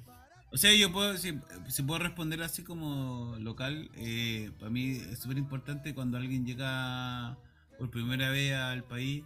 [0.54, 1.40] O sea, yo puedo, si,
[1.70, 7.38] si puedo responder así como local, eh, para mí es súper importante cuando alguien llega
[7.80, 9.24] por primera vez al país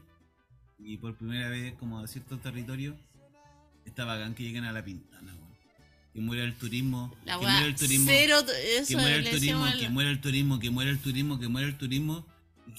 [0.78, 2.96] y por primera vez como a cierto territorio,
[3.86, 5.34] está bacán que lleguen a la pintana.
[6.14, 9.66] Que muera el turismo, La que muera el turismo, cero, eso que muera el turismo,
[9.78, 12.26] que muera el turismo, que muera el turismo, que muera el turismo,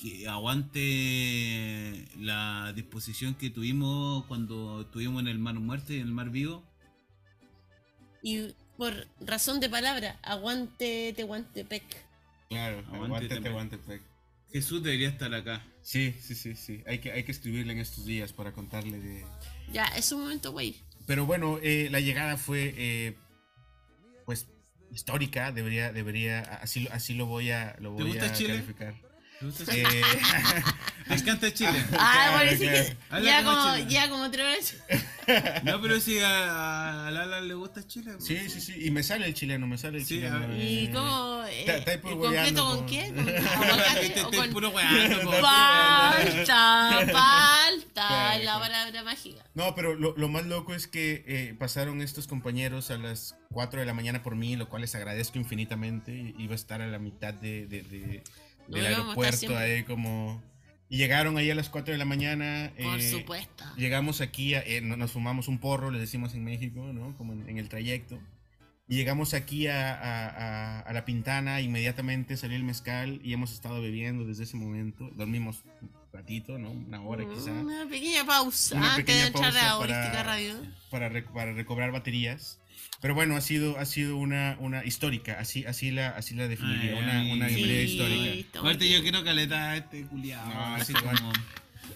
[0.00, 6.12] que aguante la disposición que tuvimos cuando estuvimos en el mar muerto y en el
[6.12, 6.64] mar vivo.
[8.26, 11.84] Y por razón de palabra, aguante Tehuantepec.
[12.48, 14.00] Claro, Aguante, aguántate.
[14.52, 15.64] Jesús debería estar acá.
[15.82, 16.82] Sí, sí, sí, sí.
[16.88, 19.24] Hay que, hay que escribirle en estos días para contarle de...
[19.72, 20.74] Ya, es un momento, güey.
[21.06, 23.16] Pero bueno, eh, la llegada fue, eh,
[24.24, 24.48] pues,
[24.90, 25.52] histórica.
[25.52, 28.54] Debería, debería, así, lo- así lo voy a, lo ¿Te voy gusta a Chile?
[28.54, 28.94] calificar.
[29.38, 29.84] ¿Te gusta Eh,
[31.08, 31.84] Me encanta Chile.
[31.92, 35.62] Ah, Claro, bueno, sí que ya como ya como tres horas.
[35.64, 38.12] No, pero si a, Lala le gusta Chile.
[38.14, 38.24] pues.
[38.24, 38.74] sí, sí, sí.
[38.86, 40.40] Y me sale el chileno, me sale el Sí, chileno.
[40.48, 40.58] ver.
[40.60, 40.90] ¿Y eh.
[40.92, 41.44] cómo?
[41.44, 43.08] Eh, Está- está ahí por ¿y ¿Completo hueveando, con qué?
[43.14, 45.32] ¿Con Este aguacate o este con puro weando.
[45.32, 49.44] Falta, falta la palabra mágica.
[49.54, 53.80] No, pero lo, lo más loco es que eh, pasaron estos compañeros a las 4
[53.80, 56.34] de la mañana por mí, lo cual les agradezco infinitamente.
[56.38, 60.42] Iba a estar a la mitad de, de- de- No, del estar aeropuerto ahí como...
[60.88, 62.72] Y llegaron ahí a las 4 de la mañana.
[62.80, 63.64] Por eh, supuesto.
[63.76, 67.16] Llegamos aquí, a- eh, no- nos fumamos un porro, le decimos en México, ¿no?
[67.16, 68.20] Como en, en el trayecto.
[68.88, 73.82] Y llegamos aquí a, a- a- la Pintana, inmediatamente salió el mezcal y hemos estado
[73.82, 75.10] bebiendo desde ese momento.
[75.16, 76.70] Dormimos un ratito, ¿no?
[76.70, 77.50] Una hora quizá.
[77.50, 80.54] Una pequeña pausa Una antes pequeña pausa para- Radio.
[80.88, 82.60] para, para recobrar baterías.
[83.00, 86.92] Pero bueno, ha sido, ha sido una, una histórica, así, así, la, así la definiría,
[86.96, 87.32] Ay, una, ay.
[87.32, 87.62] una Sí.
[87.62, 88.58] histórica.
[88.60, 90.48] Aparte yo quiero caleta a este culiado.
[90.52, 91.32] No, así sí, como...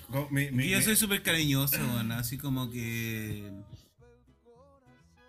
[0.09, 3.51] Go- me- me- yo me- soy súper cariñoso, weón, así como que...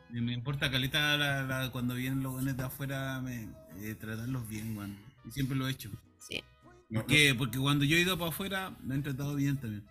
[0.10, 3.48] Me importa caleta la- la- cuando vienen los buenos de afuera, me,
[3.80, 4.98] eh, tratarlos bien, weón.
[5.26, 5.90] Y siempre lo he hecho.
[6.20, 6.44] Sí.
[6.90, 7.34] no, ¿Por qué?
[7.34, 9.84] Porque cuando yo he ido para afuera, me han tratado bien también.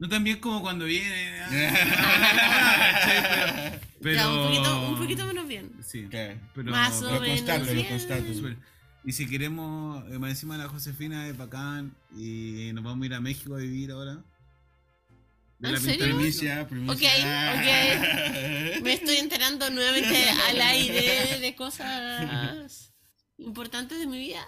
[0.00, 1.42] No tan bien como cuando vienen.
[1.42, 1.50] ah,
[4.02, 5.72] pero, Ya, un poquito, pero- un poquito menos bien.
[5.86, 6.38] Sí, ¿Qué?
[6.54, 8.58] pero, Más o Lo menos bien.
[9.04, 13.14] Y si queremos, eh, más encima la Josefina es bacán y nos vamos a ir
[13.14, 14.18] a México a vivir ahora.
[15.58, 16.06] De ¿En la serio?
[16.06, 17.10] Primicia, primicia.
[17.54, 22.90] Ok, Me estoy enterando nuevamente al aire de cosas
[23.36, 24.42] importantes de mi vida.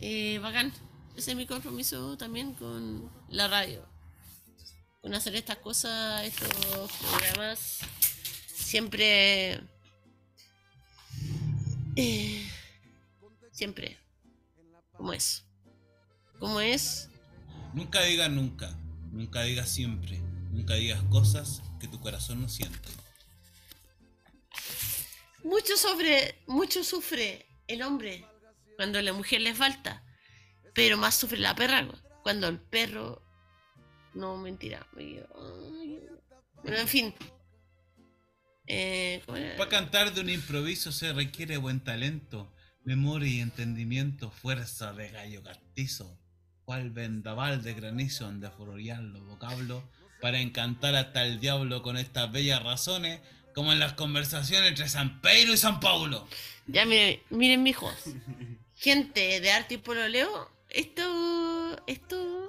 [0.00, 0.72] Eh, bacán.
[1.16, 3.86] Ese es mi compromiso también con la radio.
[5.06, 7.78] Con hacer estas cosas, estos programas.
[8.52, 9.60] Siempre.
[11.94, 12.50] eh,
[13.52, 13.96] siempre.
[14.96, 15.44] Como es.
[16.40, 17.08] ¿Cómo es?
[17.72, 18.76] Nunca digas nunca,
[19.12, 20.18] nunca digas siempre,
[20.50, 22.88] nunca digas cosas que tu corazón no siente.
[25.44, 28.26] Mucho sobre, mucho sufre el hombre
[28.74, 30.02] cuando a la mujer le falta,
[30.74, 31.86] pero más sufre la perra
[32.24, 33.25] cuando el perro
[34.16, 34.86] no mentira.
[34.92, 37.14] Bueno, en fin.
[38.66, 39.22] Eh.
[39.56, 42.52] Para cantar de un improviso se requiere buen talento,
[42.84, 46.18] memoria y entendimiento, fuerza de gallo castizo,
[46.64, 49.84] cual vendaval de granizo donde florear los vocablos,
[50.20, 53.20] para encantar hasta el diablo con estas bellas razones,
[53.54, 56.26] como en las conversaciones entre San Pedro y San Paulo.
[56.66, 57.94] Ya miren, miren mijos.
[58.74, 62.45] Gente de arte y pololeo, esto, esto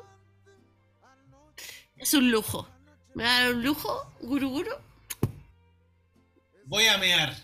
[1.98, 2.68] es un lujo.
[3.16, 4.72] Me va a dar un lujo, guru guru.
[6.66, 7.36] Voy a mear.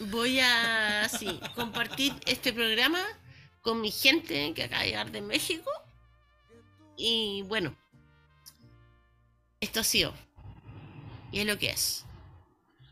[0.00, 3.02] Voy a sí, compartir este programa
[3.62, 5.70] con mi gente que acaba de llegar de México.
[6.96, 7.76] Y bueno,
[9.60, 10.14] esto ha sido.
[11.32, 12.04] Y es lo que es.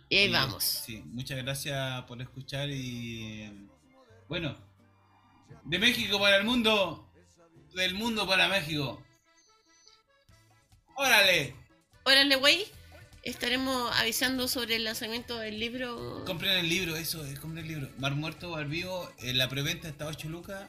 [0.08, 0.64] Y ahí Sí, vamos.
[0.64, 3.68] Sí, muchas gracias por escuchar y
[4.28, 4.56] bueno,
[5.64, 7.08] de México para el mundo,
[7.74, 9.02] del mundo para México.
[10.96, 11.54] Órale,
[12.04, 12.64] Órale, güey.
[13.22, 16.22] Estaremos avisando sobre el lanzamiento del libro.
[16.24, 17.90] compren el libro, eso, es compren el libro.
[17.98, 20.68] Mar Muerto al vivo, eh, la preventa está a 8 lucas,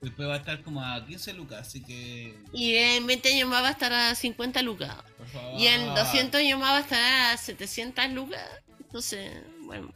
[0.00, 3.64] después va a estar como a 15 lucas, así que Y en 20 años más
[3.64, 4.94] va a estar a 50 lucas.
[5.18, 5.60] por favor.
[5.60, 8.42] Y en 200 años más va a estar a 700 lucas.
[8.78, 9.32] Entonces,
[9.62, 9.92] bueno.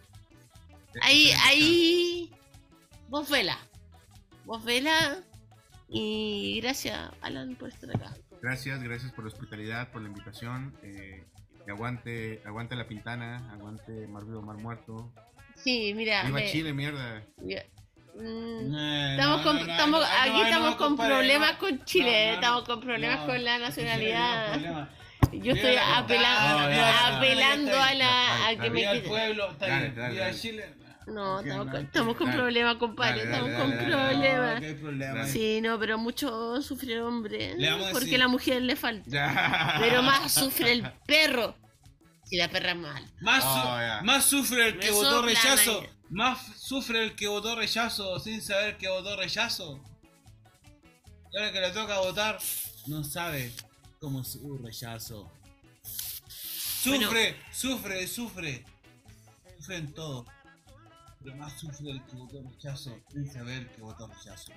[1.02, 2.30] Ahí, ahí.
[3.08, 3.56] Vos vela.
[4.44, 5.22] Vos vela.
[5.88, 8.12] Y gracias, Alan, por estar acá.
[8.42, 10.74] Gracias, gracias por la hospitalidad, por la invitación.
[10.82, 11.24] eh,
[11.68, 15.12] aguante, aguante la pintana, aguante Mar Vivo, Mar Muerto.
[15.54, 16.24] Sí, mira.
[16.24, 17.22] ¡Viva me- Chile, mierda!
[17.36, 17.64] mira,
[18.16, 21.52] mm, Eh, Estamos no, con, no, estamos, no, aquí no, estamos no, con compadre, problemas
[21.52, 21.58] no.
[21.58, 22.34] con Chile, No, no, no.
[22.34, 24.88] estamos con problemas No, con la nacionalidad.
[25.32, 29.10] Yo estoy apelando, a la a que me Viva el quiten.
[29.10, 30.34] pueblo, está bien.
[30.34, 30.74] Chile.
[31.10, 32.38] No, estamos con, estamos con dale.
[32.38, 34.62] problemas, compadre, Dale, estamos dale, con problemas.
[34.62, 35.26] No, problema.
[35.26, 37.52] Sí, no, pero mucho sufre el hombre.
[37.68, 39.04] A Porque decir- la mujer le falta.
[39.10, 39.76] Ya.
[39.80, 41.56] Pero más sufre el perro.
[42.24, 43.04] Si la perra es mal.
[43.20, 45.84] Más, su- Oh, más sufre el Me que votó rechazo.
[46.10, 49.82] Más sufre el que votó rechazo sin saber que votó rechazo.
[51.32, 52.38] Y ahora que le toca votar,
[52.86, 53.52] no sabe
[54.00, 55.30] cómo su rechazo.
[56.28, 58.64] Sufre, sufre, sufre.
[59.58, 60.24] Sufre en todo.
[61.22, 64.52] Pero más sufre el que votó rechazo sin saber que votó rechazo.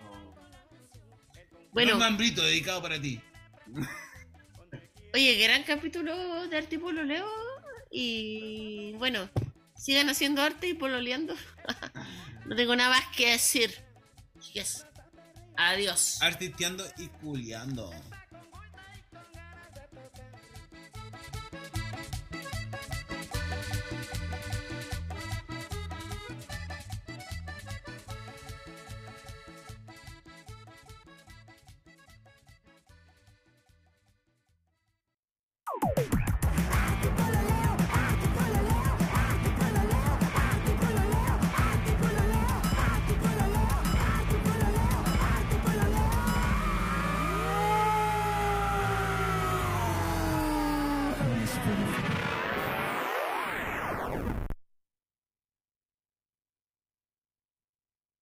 [1.71, 3.19] Bueno, Norman Brito, dedicado para ti.
[5.13, 7.27] oye, gran capítulo de arte y pololeo.
[7.91, 9.29] Y bueno,
[9.75, 11.35] sigan haciendo arte y pololeando.
[12.45, 13.73] no tengo nada más que decir.
[14.53, 14.85] Yes.
[15.57, 16.21] Adiós.
[16.21, 17.91] Artisteando y culiando.